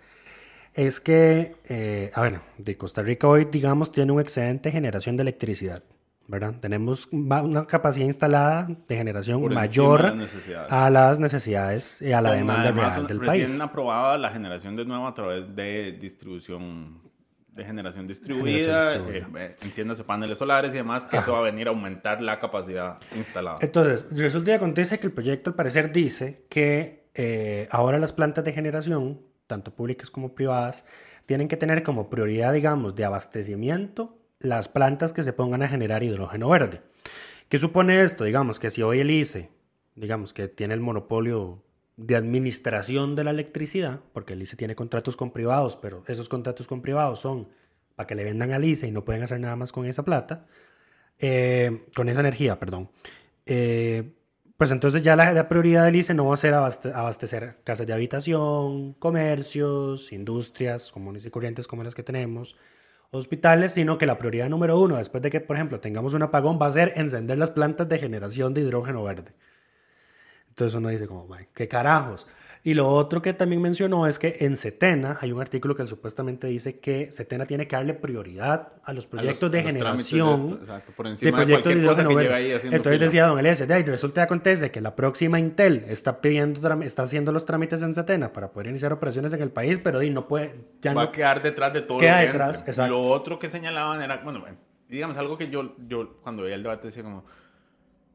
[0.75, 5.17] es que, eh, a ver, de Costa Rica hoy, digamos, tiene un excedente de generación
[5.17, 5.83] de electricidad,
[6.29, 6.55] ¿verdad?
[6.61, 10.15] Tenemos una capacidad instalada de generación Por mayor
[10.69, 13.61] a las necesidades y a la demanda real del recién país.
[13.61, 17.01] aprobada la generación de nuevo a través de distribución
[17.53, 19.45] de generación distribuida, Generación distribuida.
[19.47, 22.99] eh, entiéndase paneles solares y demás, que eso va a venir a aumentar la capacidad
[23.17, 23.57] instalada.
[23.63, 28.45] Entonces, resulta y acontece que el proyecto al parecer dice que eh, ahora las plantas
[28.45, 30.85] de generación, tanto públicas como privadas,
[31.25, 36.03] tienen que tener como prioridad, digamos, de abastecimiento las plantas que se pongan a generar
[36.03, 36.83] hidrógeno verde.
[37.49, 38.25] ¿Qué supone esto?
[38.25, 39.51] Digamos que si hoy el ICE,
[39.95, 41.63] digamos que tiene el monopolio
[41.97, 46.67] de administración de la electricidad, porque el ICE tiene contratos con privados, pero esos contratos
[46.67, 47.49] con privados son
[47.95, 50.47] para que le vendan al ICE y no pueden hacer nada más con esa plata,
[51.19, 52.91] eh, con esa energía, perdón.
[53.47, 54.13] Eh,
[54.59, 57.93] pues entonces ya la, prioridad del ICE no va a ser abaste- abastecer casas de
[57.93, 62.57] habitación, comercios, industrias comunes y corrientes como las que tenemos,
[63.11, 66.59] hospitales, sino que la prioridad número uno, después de que, por ejemplo, tengamos un apagón,
[66.61, 69.33] va a ser encender las plantas de generación de hidrógeno verde.
[70.49, 72.27] Entonces uno dice como, "Mae, ¿qué carajos?
[72.67, 76.49] Y lo otro que también mencionó es que en Setena hay un artículo que supuestamente
[76.49, 80.49] dice que Setena tiene que darle prioridad a los proyectos de generación.
[80.49, 83.83] De exacto, por encima de, cualquier cosa que ahí haciendo Entonces decía don Eliezer, y
[83.85, 88.33] resulta y acontece que la próxima Intel está pidiendo, está haciendo los trámites en Setena
[88.33, 91.41] para poder iniciar operaciones en el país, pero y no puede, ya Va a quedar
[91.43, 91.99] detrás de todo.
[91.99, 92.91] Queda detrás, exacto.
[92.91, 94.45] Lo otro que señalaban era, bueno,
[94.89, 97.25] digamos, algo que yo, yo cuando veía el debate decía como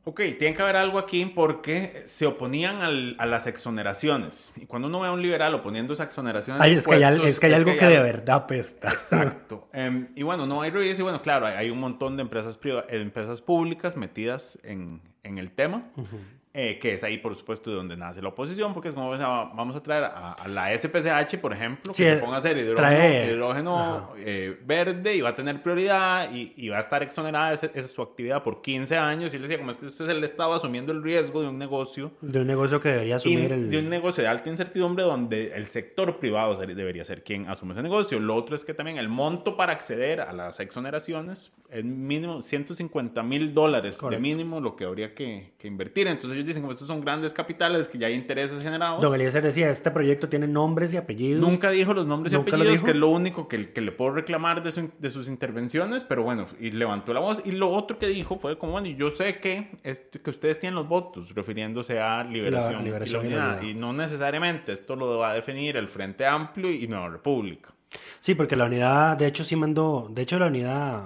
[0.03, 4.51] Ok, tiene que haber algo aquí porque se oponían al, a las exoneraciones.
[4.55, 6.59] Y cuando uno ve a un liberal oponiéndose a exoneraciones...
[6.59, 8.89] Ay, es, que hay, es que hay algo que, de verdad pesta.
[8.89, 9.69] Exacto.
[9.73, 10.97] um, y bueno, no hay revés.
[10.97, 12.59] Y bueno, claro, hay, hay un montón de empresas,
[12.89, 15.91] empresas públicas metidas en, en el tema.
[15.95, 16.40] Uh -huh.
[16.53, 19.73] Eh, que es ahí, por supuesto, de donde nace la oposición, porque es como vamos
[19.73, 24.09] a traer a, a la SPCH, por ejemplo, que se ponga a hacer hidrógeno, hidrógeno
[24.17, 28.01] eh, verde y va a tener prioridad y, y va a estar exonerada esa su
[28.01, 29.31] actividad por 15 años.
[29.31, 31.57] Y él decía, como es que usted es el Estado asumiendo el riesgo de un
[31.57, 32.11] negocio.
[32.19, 33.69] De un negocio que debería asumir y, el...
[33.69, 37.81] De un negocio de alta incertidumbre donde el sector privado debería ser quien asume ese
[37.81, 38.19] negocio.
[38.19, 43.23] Lo otro es que también el monto para acceder a las exoneraciones es mínimo 150
[43.23, 46.07] mil dólares de mínimo lo que habría que, que invertir.
[46.07, 49.01] Entonces ellos dicen, como estos son grandes capitales, que ya hay intereses generados.
[49.01, 51.41] Don Eliezer decía, este proyecto tiene nombres y apellidos.
[51.41, 54.63] Nunca dijo los nombres y apellidos, que es lo único que, que le puedo reclamar
[54.63, 57.41] de, su, de, sus intervenciones, pero bueno, y levantó la voz.
[57.45, 60.75] Y lo otro que dijo fue como, bueno, yo sé que, es, que ustedes tienen
[60.75, 64.95] los votos, refiriéndose a liberación, la, liberación y, la unidad, y, y no necesariamente esto
[64.95, 67.73] lo va a definir el Frente Amplio y Nueva República.
[68.19, 71.05] Sí, porque la unidad, de hecho, sí mandó, de hecho, la unidad,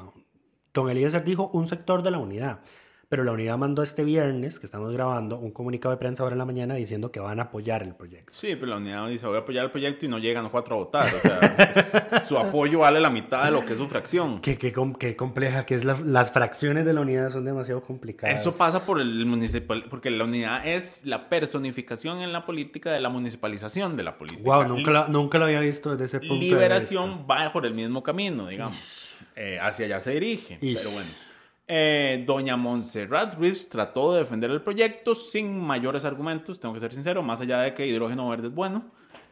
[0.74, 2.60] Don Eliezer dijo un sector de la unidad.
[3.08, 6.40] Pero la unidad mandó este viernes, que estamos grabando, un comunicado de prensa ahora en
[6.40, 8.34] la mañana diciendo que van a apoyar el proyecto.
[8.34, 10.76] Sí, pero la unidad dice, voy a apoyar el proyecto y no llegan los cuatro
[10.76, 11.14] a votar.
[11.14, 11.40] O sea,
[12.10, 14.42] pues, su apoyo vale la mitad de lo que es su fracción.
[14.42, 18.40] Qué, qué, qué compleja, que es la, las fracciones de la unidad son demasiado complicadas.
[18.40, 23.00] Eso pasa por el municipal, porque la unidad es la personificación en la política de
[23.02, 24.44] la municipalización de la política.
[24.44, 27.34] Wow, nunca, la, nunca lo había visto desde ese punto Liberación de vista.
[27.34, 29.16] va por el mismo camino, digamos.
[29.36, 30.58] Eh, hacia allá se dirige.
[30.62, 30.78] Ish.
[30.80, 31.10] Pero bueno.
[31.68, 36.94] Eh, doña Montserrat Ruiz trató de defender el proyecto sin mayores argumentos, tengo que ser
[36.94, 38.92] sincero, más allá de que hidrógeno verde es bueno.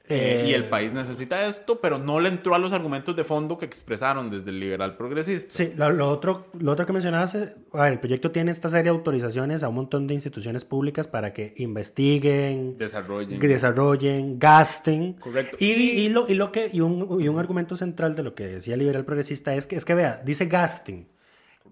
[0.10, 3.58] Eh, y el país necesita esto, pero no le entró a los argumentos de fondo
[3.58, 5.54] que expresaron desde el liberal progresista.
[5.54, 8.90] Sí, lo, lo otro, lo otro que a ver, el proyecto tiene esta serie de
[8.90, 15.14] autorizaciones a un montón de instituciones públicas para que investiguen, desarrollen, desarrollen gasten.
[15.14, 15.56] Correcto.
[15.62, 18.46] Y, y, lo, y, lo que, y, un, y un argumento central de lo que
[18.46, 21.08] decía el liberal progresista es que, es que vea, dice gasten.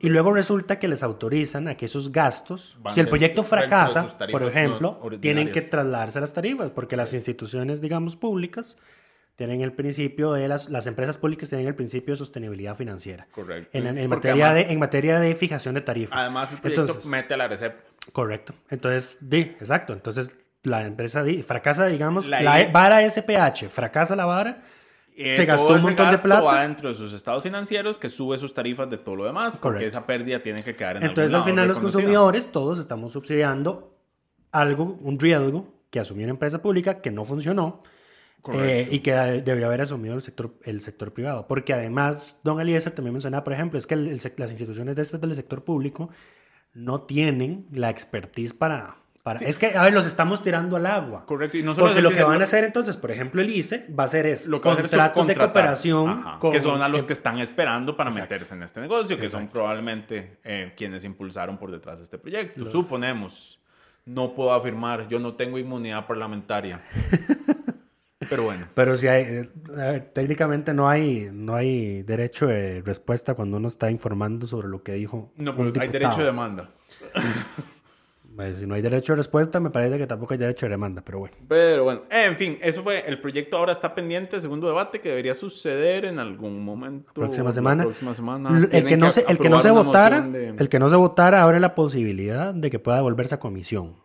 [0.02, 4.08] Y luego resulta que les autorizan a que esos gastos, Van si el proyecto fracasa,
[4.32, 8.78] por ejemplo, no tienen que trasladarse a las tarifas, porque las instituciones, digamos, públicas
[9.36, 13.28] tienen el principio de las, las empresas públicas tienen el principio de sostenibilidad financiera.
[13.32, 13.78] Correcto.
[13.78, 16.20] En, en, materia, además, de, en materia de fijación de tarifas.
[16.20, 17.74] Además, el proyecto Entonces, mete a la RCEP.
[18.12, 18.56] Correcto.
[18.70, 19.94] Entonces, di, exacto.
[19.94, 20.32] Entonces,
[20.64, 24.64] la empresa di, fracasa, digamos, la, la vara SPH, fracasa la vara
[25.16, 26.42] eh, se gastó un montón de plata.
[26.42, 29.78] va dentro de sus estados financieros que sube sus tarifas de todo lo demás, porque
[29.78, 29.88] Correcto.
[29.88, 33.98] esa pérdida tiene que quedar en Entonces, al final, los consumidores, todos estamos subsidiando
[34.52, 37.84] algo, un riesgo que asumió una empresa pública que no funcionó
[38.54, 41.48] eh, y que debió haber asumido el sector, el sector privado.
[41.48, 45.02] Porque además, don Eliezer también mencionaba, por ejemplo, es que el, el, las instituciones de
[45.04, 46.10] este, del sector público
[46.74, 49.46] no tienen la expertise para para, sí.
[49.46, 51.26] Es que, a ver, los estamos tirando al agua.
[51.26, 51.58] Correcto.
[51.58, 54.04] Y no solo Porque lo que van a hacer entonces, por ejemplo, el ICE va
[54.04, 56.10] a hacer es lo que contratos de cooperación.
[56.10, 58.34] Ajá, con, que son a los que están esperando para Exacto.
[58.34, 59.46] meterse en este negocio, que Exacto.
[59.46, 62.62] son probablemente eh, quienes impulsaron por detrás de este proyecto.
[62.62, 62.72] Los...
[62.72, 63.60] Suponemos.
[64.06, 66.82] No puedo afirmar, yo no tengo inmunidad parlamentaria.
[68.30, 68.66] Pero bueno.
[68.74, 73.68] Pero si hay, eh, ver, técnicamente no hay, no hay derecho de respuesta cuando uno
[73.68, 75.34] está informando sobre lo que dijo.
[75.36, 76.70] No, pero hay derecho de demanda.
[78.36, 81.02] Pues, si no hay derecho de respuesta, me parece que tampoco hay derecho de demanda,
[81.06, 81.36] pero bueno.
[81.48, 83.04] Pero bueno, en fin, eso fue.
[83.08, 87.14] El proyecto ahora está pendiente, segundo debate, que debería suceder en algún momento.
[87.14, 87.84] Próxima semana.
[87.84, 88.68] Próxima semana.
[88.72, 90.56] El que, no que se, el que no se votara, de...
[90.58, 94.01] el que no se votara abre la posibilidad de que pueda volverse a comisión.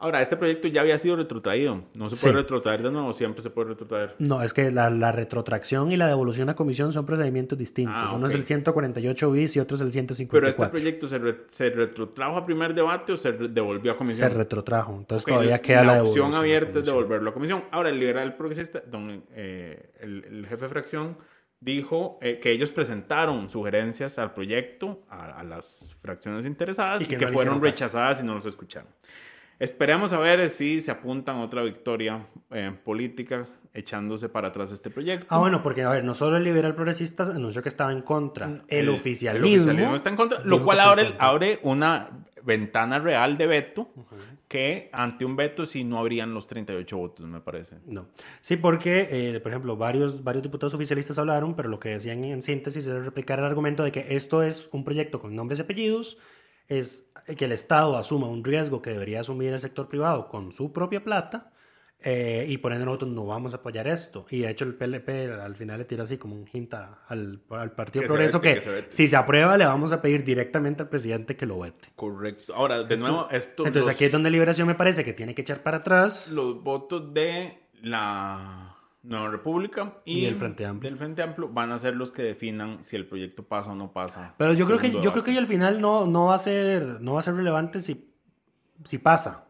[0.00, 1.82] Ahora, este proyecto ya había sido retrotraído.
[1.94, 2.40] No se puede sí.
[2.42, 4.14] retrotraer de nuevo, siempre se puede retrotraer.
[4.20, 7.96] No, es que la, la, retrotracción y la devolución a comisión son procedimientos distintos.
[7.96, 8.36] Ah, Uno okay.
[8.36, 10.40] es el 148 bis y otro es el 154.
[10.40, 14.30] Pero este proyecto se, re, se retrotrajo a primer debate o se devolvió a comisión?
[14.30, 14.94] Se retrotrajo.
[14.98, 17.64] Entonces okay, todavía queda la, la opción abierta es devolverlo a comisión.
[17.72, 21.18] Ahora, el liberal progresista, don, eh, el, el, jefe de fracción,
[21.58, 27.16] dijo eh, que ellos presentaron sugerencias al proyecto, a, a las fracciones interesadas, y que,
[27.16, 28.88] y que no fueron rechazadas y no los escucharon.
[29.58, 35.26] Esperemos a ver si se apuntan otra victoria eh, política echándose para atrás este proyecto.
[35.28, 38.46] Ah, bueno, porque a ver, no solo el liberal progresista anunció que estaba en contra,
[38.46, 42.08] el, el oficialismo, el oficialismo está en contra, lo cual abre, abre una
[42.48, 43.90] ventana real de veto
[44.48, 47.76] que ante un veto sí no habrían los 38 votos, me parece.
[47.86, 48.06] No.
[48.40, 52.40] Sí, porque, eh, por ejemplo, varios, varios diputados oficialistas hablaron, pero lo que decían en
[52.40, 56.16] síntesis era replicar el argumento de que esto es un proyecto con nombres y apellidos,
[56.68, 60.72] es que el Estado asuma un riesgo que debería asumir el sector privado con su
[60.72, 61.52] propia plata
[62.00, 64.24] eh, y por ende nosotros no vamos a apoyar esto.
[64.30, 65.08] Y de hecho el PLP
[65.42, 68.54] al final le tira así como un hint al, al Partido Que Progreso vete, que,
[68.54, 68.86] que se vete.
[68.92, 71.88] si se aprueba le vamos a pedir directamente al presidente que lo vete.
[71.96, 72.54] Correcto.
[72.54, 75.42] Ahora, de nuevo, esto, Entonces los, aquí es donde Liberación me parece que tiene que
[75.42, 76.28] echar para atrás.
[76.30, 78.77] los votos de la
[79.08, 80.90] Nueva República y, Y el Frente Amplio.
[80.90, 83.92] del Frente Amplio van a ser los que definan si el proyecto pasa o no
[83.92, 84.34] pasa.
[84.36, 87.14] Pero yo creo que yo creo que al final no, no va a ser no
[87.14, 88.12] va a ser relevante si,
[88.84, 89.46] si pasa.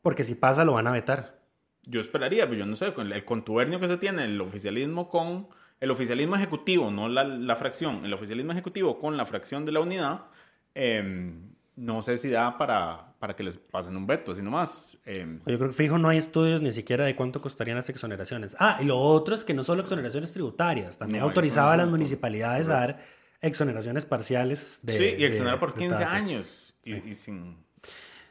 [0.00, 1.40] Porque si pasa lo van a vetar.
[1.84, 5.48] Yo esperaría, pero yo no sé, con el contubernio que se tiene el oficialismo con
[5.80, 9.80] el oficialismo ejecutivo, no la, la fracción, el oficialismo ejecutivo con la fracción de la
[9.80, 10.26] unidad,
[10.74, 11.32] eh,
[11.76, 14.96] no sé si da para, para que les pasen un veto, así nomás.
[15.04, 18.56] Eh, Yo creo que fijo no hay estudios ni siquiera de cuánto costarían las exoneraciones.
[18.58, 21.88] Ah, y lo otro es que no solo exoneraciones tributarias, también No, autorizaba a las
[21.88, 23.00] municipalidades a dar
[23.40, 26.14] exoneraciones parciales de sí, y exonerar de- por de 15 tasas.
[26.24, 27.56] años y, y sin...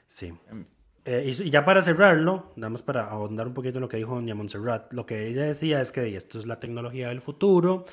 [0.08, 0.34] Sí.
[0.50, 0.66] em,
[1.06, 3.96] Eh, y, y ya para cerrarlo, nada más para ahondar un poquito en lo que
[3.96, 7.86] dijo doña Montserrat, lo que ella decía es que esto es la tecnología del futuro,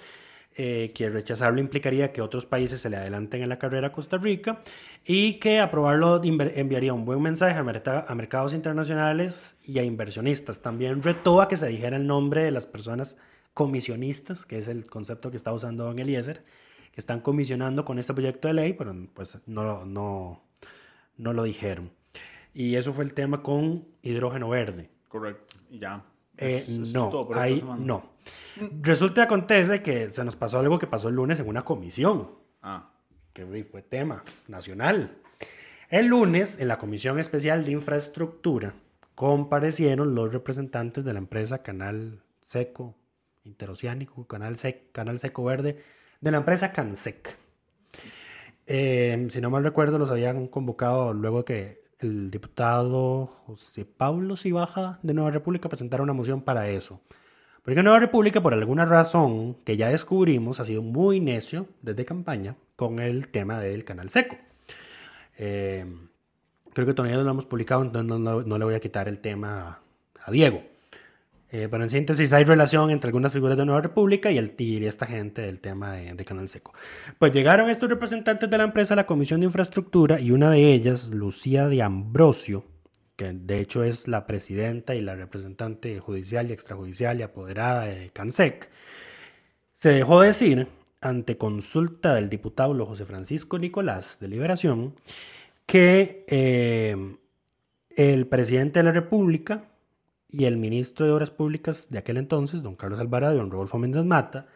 [0.57, 4.19] eh, que rechazarlo implicaría que otros países se le adelanten en la carrera a Costa
[4.19, 4.61] Rica
[5.05, 10.63] y que aprobarlo enviaría un buen mensaje a, a mercados internacionales y a inversionistas.
[10.63, 13.17] También retó a que se dijera el nombre de las personas
[13.53, 16.45] comisionistas, que es el concepto que está usando don Eliezer,
[16.93, 20.41] que están comisionando con este proyecto de ley, pero pues no, no,
[21.17, 21.91] no lo dijeron.
[22.53, 24.89] Y eso fue el tema con hidrógeno verde.
[25.09, 26.05] correcto, ya.
[26.39, 28.15] Eh, es no, ahí no.
[28.81, 32.31] Resulta y acontece que se nos pasó algo que pasó el lunes en una comisión,
[32.63, 32.91] Ah,
[33.33, 35.17] que fue tema nacional.
[35.91, 38.75] El lunes, en la Comisión Especial de Infraestructura,
[39.15, 42.95] comparecieron los representantes de la empresa Canal Seco
[43.45, 45.79] Interoceánico, Canal, Sec- Canal Seco Verde,
[46.21, 47.37] de la empresa Cansec.
[48.67, 54.99] Eh, si no mal recuerdo, los habían convocado luego que el diputado José Pablo Cibaja
[55.03, 57.01] de Nueva República presentara una moción para eso.
[57.63, 62.57] Porque Nueva República, por alguna razón que ya descubrimos, ha sido muy necio desde campaña
[62.77, 64.37] con el tema del canal seco.
[65.39, 65.87] Eh,
[66.73, 69.09] creo que todavía no lo hemos publicado, entonces no, no- no le voy a quitar
[69.09, 69.81] el tema
[70.23, 70.63] a, a Diego.
[71.57, 74.85] Eh, pero en síntesis hay relación entre algunas figuras de Nueva República y, el, y
[74.87, 76.75] esta gente del tema de, de Canal Seco.
[77.17, 80.73] Pues llegaron estos representantes de la empresa a la Comisión de Infraestructura y una de
[80.73, 82.65] ellas, Lucía de Ambrosio,
[83.15, 88.11] que de hecho es la presidenta y la representante judicial y extrajudicial y apoderada de
[88.11, 88.69] CANSEC,
[89.75, 90.67] se dejó decir,
[91.01, 94.97] ante consulta del diputado José Francisco Nicolás de Liberación,
[95.67, 96.97] que eh,
[97.91, 99.69] el presidente de la República
[100.37, 103.79] y el ministro de Obras Públicas de aquel entonces, don Carlos Alvarado y don Rodolfo
[103.79, 104.49] Méndez Mata,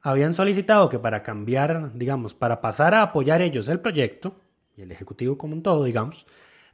[0.00, 4.34] habían solicitado que para cambiar, digamos, para pasar a apoyar ellos el proyecto,
[4.78, 6.26] y el Ejecutivo como un todo, digamos,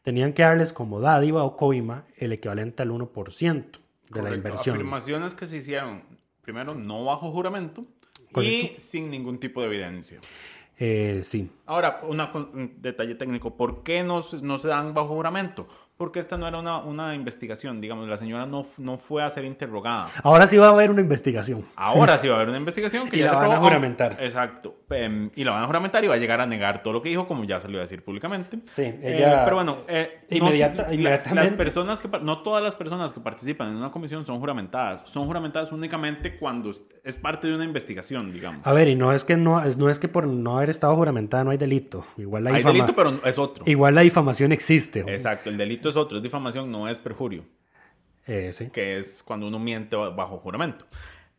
[0.02, 3.64] tenían que darles como dádiva o coima el equivalente al 1%
[4.10, 4.76] de la inversión.
[4.76, 6.04] Afirmaciones que se hicieron,
[6.42, 7.84] primero, no bajo juramento
[8.36, 10.20] y sin ningún tipo de evidencia.
[10.78, 11.50] Eh, sí.
[11.66, 13.56] Ahora, una un detalle técnico.
[13.56, 15.68] ¿Por qué no, no se dan bajo juramento?
[16.02, 19.44] Porque esta no era una, una investigación, digamos, la señora no, no fue a ser
[19.44, 20.08] interrogada.
[20.24, 21.64] Ahora sí va a haber una investigación.
[21.76, 24.16] Ahora sí va a haber una investigación que Y ya la se van a juramentar.
[24.18, 24.74] Exacto.
[24.90, 27.08] Em, y la van a juramentar y va a llegar a negar todo lo que
[27.10, 28.58] dijo, como ya salió a decir públicamente.
[28.64, 31.34] Sí, Eh, pero bueno, eh, no Inmediata- si- las- inmediatamente.
[31.50, 35.04] las personas que, no todas las personas que participan en una comisión son juramentadas.
[35.06, 38.66] Son juramentadas únicamente cuando es- parte de una investigación, digamos.
[38.66, 40.96] A ver, y no es que no es, no es que por no haber estado
[40.96, 42.04] juramentada no hay delito.
[42.16, 43.62] Igual la, Hay delito, pero es otro.
[43.68, 45.04] Igual la difamación existe.
[45.06, 47.44] Exacto, el delito es otro, es difamación, no es perjurio,
[48.26, 48.68] Eh, sí.
[48.70, 50.86] que es cuando uno miente bajo juramento.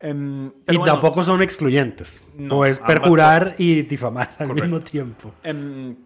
[0.00, 2.22] Em, Y bueno, tampoco son excluyentes.
[2.36, 4.64] No, Puedes ambas perjurar y difamar al Correcto.
[4.68, 5.32] mismo tiempo.
[5.42, 5.96] em,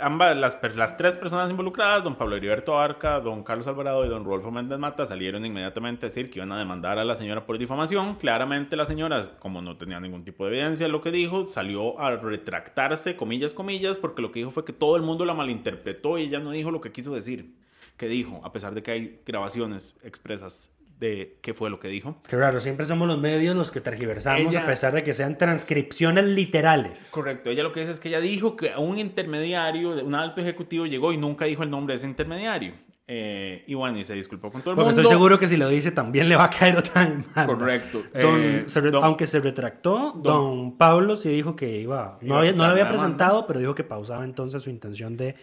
[0.00, 4.50] ambas, las tres personas involucradas, don Pablo Heriberto Arca, don Carlos Alvarado y don Rodolfo
[4.52, 8.16] Méndez Mata, salieron inmediatamente a decir que iban a demandar a la señora por difamación.
[8.16, 11.98] Claramente la señora, como no tenía ningún tipo de evidencia de lo que dijo, salió
[12.00, 16.18] a retractarse, comillas, comillas, porque lo que dijo fue que todo el mundo la malinterpretó
[16.18, 17.54] y ella no dijo lo que quiso decir.
[17.96, 22.22] Que dijo, a pesar de que hay grabaciones expresas de qué fue lo que dijo.
[22.28, 25.36] Qué raro, siempre somos los medios los que tergiversamos Ella- a pesar de que sean
[25.38, 27.08] transcripciones literales.
[27.10, 30.86] Correcto, ella lo que dice es que ella dijo que un intermediario, un alto ejecutivo
[30.86, 32.74] llegó y nunca dijo el nombre de ese intermediario.
[33.06, 35.02] Eh, y bueno, y se disculpó con todo el Porque mundo.
[35.02, 37.44] estoy seguro que si lo dice también le va a caer otra demanda.
[37.46, 38.02] Correcto.
[38.14, 42.16] Don- Eh, se re- don- aunque se retractó, don, Pablo sí dijo que iba.
[42.22, 42.88] No, había- no lo había demanda.
[42.98, 45.34] presentado, pero dijo que pausaba entonces su intención de,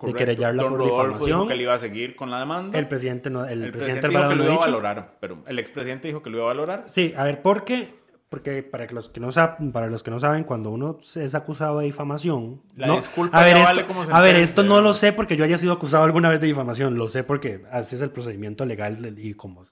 [0.00, 1.48] de querellarla por Rodolfo dijo difamación.
[1.48, 2.78] que le iba a seguir con la demanda.
[2.78, 5.58] El presidente, no, el, El presidente presidente dijo que lo iba a valorar, pero el
[5.58, 6.84] expresidente dijo que lo iba a valorar.
[6.86, 7.92] Sí, a ver, ¿por qué?
[8.32, 11.78] Porque para los que no saben, para los que no saben, cuando uno es acusado
[11.80, 14.94] de difamación, La no, disculpa a ver, esto, vale como a ver, esto no lo
[14.94, 18.00] sé porque yo haya sido acusado alguna vez de difamación, lo sé porque así es
[18.02, 19.64] el procedimiento legal y como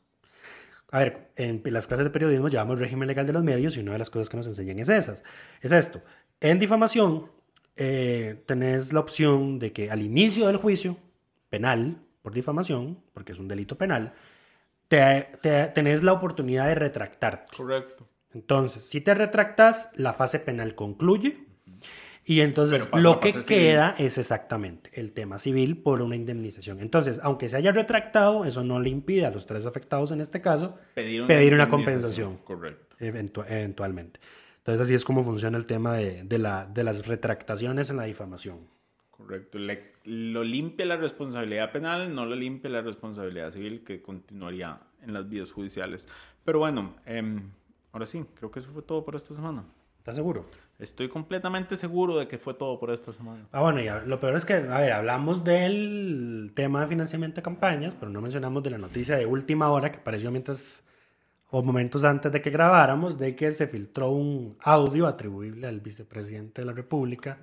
[0.92, 3.80] a ver, en las clases de periodismo llevamos el régimen legal de los medios y
[3.80, 5.24] una de las cosas que nos enseñan es esas.
[5.62, 6.02] Es esto.
[6.40, 7.30] En difamación,
[7.76, 10.98] eh, tenés la opción de que al inicio del juicio
[11.48, 14.12] penal por difamación, porque es un delito penal,
[14.88, 17.56] te, te- tenés la oportunidad de retractarte.
[17.56, 18.06] Correcto.
[18.35, 21.45] Entonces, si te retractas, la fase penal concluye.
[22.24, 23.45] Y entonces lo que civil.
[23.47, 26.78] queda es exactamente el tema civil por una indemnización.
[26.81, 30.41] Entonces, aunque se haya retractado, eso no le impide a los tres afectados en este
[30.41, 32.37] caso Pedir una, pedir una indemnización.
[32.37, 32.97] compensación Correcto.
[33.01, 34.20] eventu- eventualmente.
[34.59, 38.05] Entonces, así es como funciona el tema de, de la, de las retractaciones en la
[38.05, 38.59] difamación.
[39.11, 39.59] Correcto.
[39.59, 45.14] Le- lo limpia la responsabilidad penal, no lo limpia la responsabilidad civil que continuaría en
[45.14, 46.07] las vías judiciales.
[46.45, 47.51] Pero bueno, em,
[47.93, 49.64] ahora sí, creo que eso fue todo por esta semana.
[50.01, 50.47] ¿Estás seguro?
[50.78, 53.47] Estoy completamente seguro de que fue todo por esta semana.
[53.53, 57.43] Ah, bueno, y lo peor es que, a ver, hablamos del tema de financiamiento de
[57.43, 60.84] campañas, pero no mencionamos de la noticia de última hora que apareció mientras,
[61.51, 66.62] o momentos antes de que grabáramos, de que se filtró un audio atribuible al vicepresidente
[66.62, 67.36] de la República,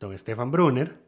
[0.00, 0.98] don Stefan Brunner.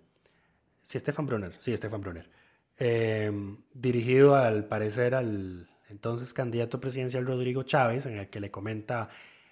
[0.85, 2.31] Sí, Stefan Brunner, sí, Stefan Brunner.
[2.77, 3.33] Eh,
[3.75, 9.09] dirigido al parecer al entonces candidato presidencial Rodrigo Chávez, en el que le comenta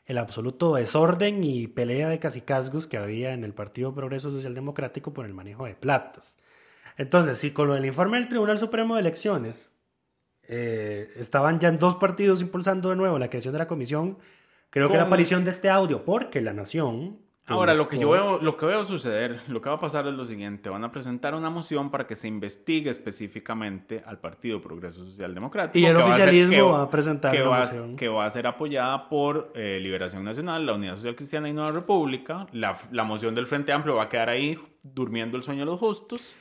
[0.07, 5.13] el absoluto desorden y pelea de cacicazgos que había en el Partido Progreso Social Democrático
[5.13, 6.37] por el manejo de platas.
[6.97, 9.69] Entonces, si con lo del informe del Tribunal Supremo de Elecciones
[10.45, 14.19] eh, estaban ya dos partidos impulsando de nuevo la creación de la comisión,
[14.71, 17.26] creo que la aparición de este audio, porque la Nación...
[17.49, 20.15] Ahora, lo que yo veo, lo que veo suceder, lo que va a pasar es
[20.15, 25.05] lo siguiente: van a presentar una moción para que se investigue específicamente al Partido Progreso
[25.05, 25.79] Social Democrático.
[25.79, 27.97] Y el que va a oficialismo que- va a presentar que una va, moción.
[27.97, 31.71] que va a ser apoyada por eh, Liberación Nacional, la Unidad Social Cristiana y Nueva
[31.73, 32.47] República.
[32.53, 35.79] La, la moción del Frente Amplio va a quedar ahí durmiendo el sueño de los
[35.79, 36.35] justos.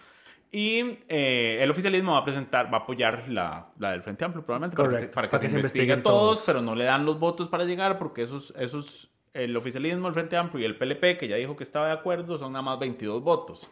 [0.51, 4.45] Y eh, el oficialismo va a presentar, va a apoyar la, la del Frente Amplio
[4.45, 6.43] probablemente para que se, para que se investigue investiguen todos, todos.
[6.45, 10.37] pero no le dan los votos para llegar porque esos, esos, el oficialismo, el Frente
[10.37, 13.21] Amplio y el PLP, que ya dijo que estaba de acuerdo, son nada más 22
[13.21, 13.71] votos.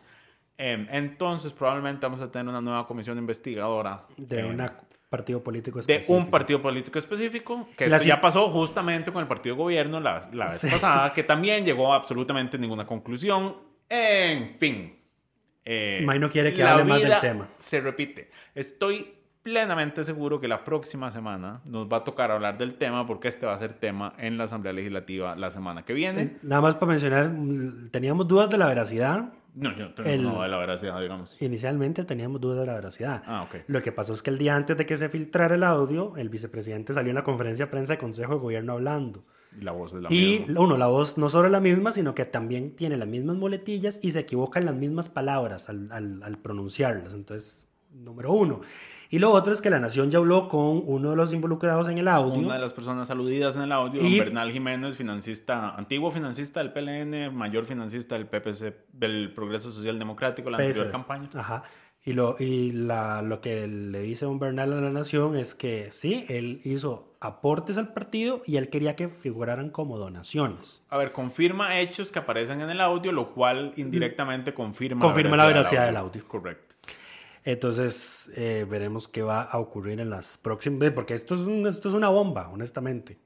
[0.58, 4.72] Em, entonces probablemente vamos a tener una nueva comisión investigadora de em, un
[5.10, 6.14] partido político de específico.
[6.14, 10.00] un partido político específico, que La esto ya pasó justamente con el partido de gobierno
[10.00, 10.68] la, la vez Sí.
[10.70, 13.56] pasada, que también llegó a absolutamente ninguna conclusión.
[13.90, 15.00] En fin.
[15.66, 17.48] Eh, May no quiere que hable más del tema.
[17.58, 18.30] Se repite.
[18.54, 19.14] Estoy
[19.44, 23.46] plenamente seguro que la próxima semana nos va a tocar hablar del tema porque este
[23.46, 26.38] va a ser tema en la Asamblea Legislativa la semana que viene.
[26.44, 29.34] Nada más para mencionar, mm, teníamos dudas de la veracidad.
[29.56, 31.38] No, yo no tengo el- no de la veracidad, digamos.
[31.40, 33.22] Inicialmente teníamos dudas de la veracidad.
[33.28, 33.58] Ah, ok.
[33.68, 36.30] Lo que pasó es que el día antes de que se filtrara el audio, el
[36.30, 39.24] vicepresidente salió en la conferencia de prensa de Consejo de Gobierno hablando.
[39.56, 40.62] Y la voz es la y misma.
[40.62, 44.10] uno, la voz no solo la misma, sino que también tiene las mismas muletillas y
[44.10, 47.14] se equivoca en las mismas palabras al, al- al pronunciarlas.
[47.14, 48.62] Entonces, número uno.
[49.10, 52.00] Y lo otro es que la Nación ya habló con uno de los involucrados en
[52.00, 52.40] el audio.
[52.40, 56.60] Una de las personas aludidas en el audio, Y- don Bernal Jiménez, financista, antiguo financista
[56.64, 61.30] del PLN, mayor financista del PPC, del Progreso Social Democrático, la anterior campaña.
[61.36, 61.64] Ajá.
[62.06, 65.90] Y, lo, y la, lo que le dice don Bernal a la Nación es que
[65.92, 70.84] sí, él hizo aportes al partido y él quería que figuraran como donaciones.
[70.90, 75.46] A ver, confirma hechos que aparecen en el audio, lo cual indirectamente confirma, Confirma la
[75.46, 76.28] veracidad del audio.
[76.28, 76.73] Correcto.
[77.46, 80.92] Entonces, eh, veremos qué va a ocurrir en las próximas...
[80.92, 83.20] Porque esto es, un- esto es una bomba, honestamente.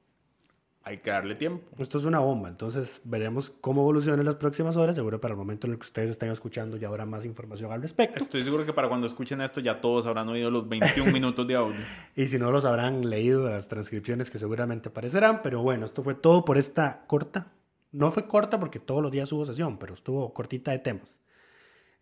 [0.82, 1.66] Hay que darle tiempo.
[1.78, 2.48] Esto es una bomba.
[2.48, 4.96] Entonces, veremos cómo evoluciona en las próximas horas.
[4.96, 7.82] Seguro para el momento en el que ustedes estén escuchando ya habrá más información al
[7.82, 8.18] respecto.
[8.24, 11.56] Estoy seguro que para cuando escuchen esto ya todos habrán oído los 21 minutos de
[11.56, 11.80] audio.
[12.16, 15.42] Y si no, los habrán leído las transcripciones que seguramente aparecerán.
[15.42, 17.52] Pero bueno, esto fue todo por esta corta.
[17.92, 21.20] No fue corta porque todos los días hubo sesión, pero estuvo cortita de temas.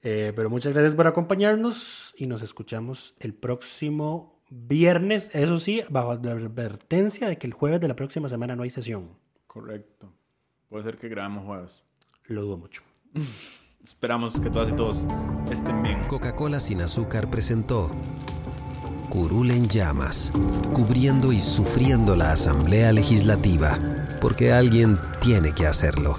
[0.02, 5.30] Eh, pero muchas gracias por acompañarnos y nos escuchamos el próximo viernes.
[5.34, 8.70] Eso sí, bajo la advertencia de que el jueves de la próxima semana no hay
[8.70, 9.18] sesión.
[9.46, 10.12] Correcto.
[10.68, 11.82] Puede ser que grabemos jueves.
[12.24, 12.82] Lo dudo mucho.
[13.84, 15.06] Esperamos que todas y todos
[15.50, 16.02] estén bien.
[16.08, 17.92] Coca-Cola sin azúcar presentó
[19.08, 20.32] Curul en llamas,
[20.74, 23.78] cubriendo y sufriendo la Asamblea Legislativa,
[24.20, 26.18] porque alguien tiene que hacerlo.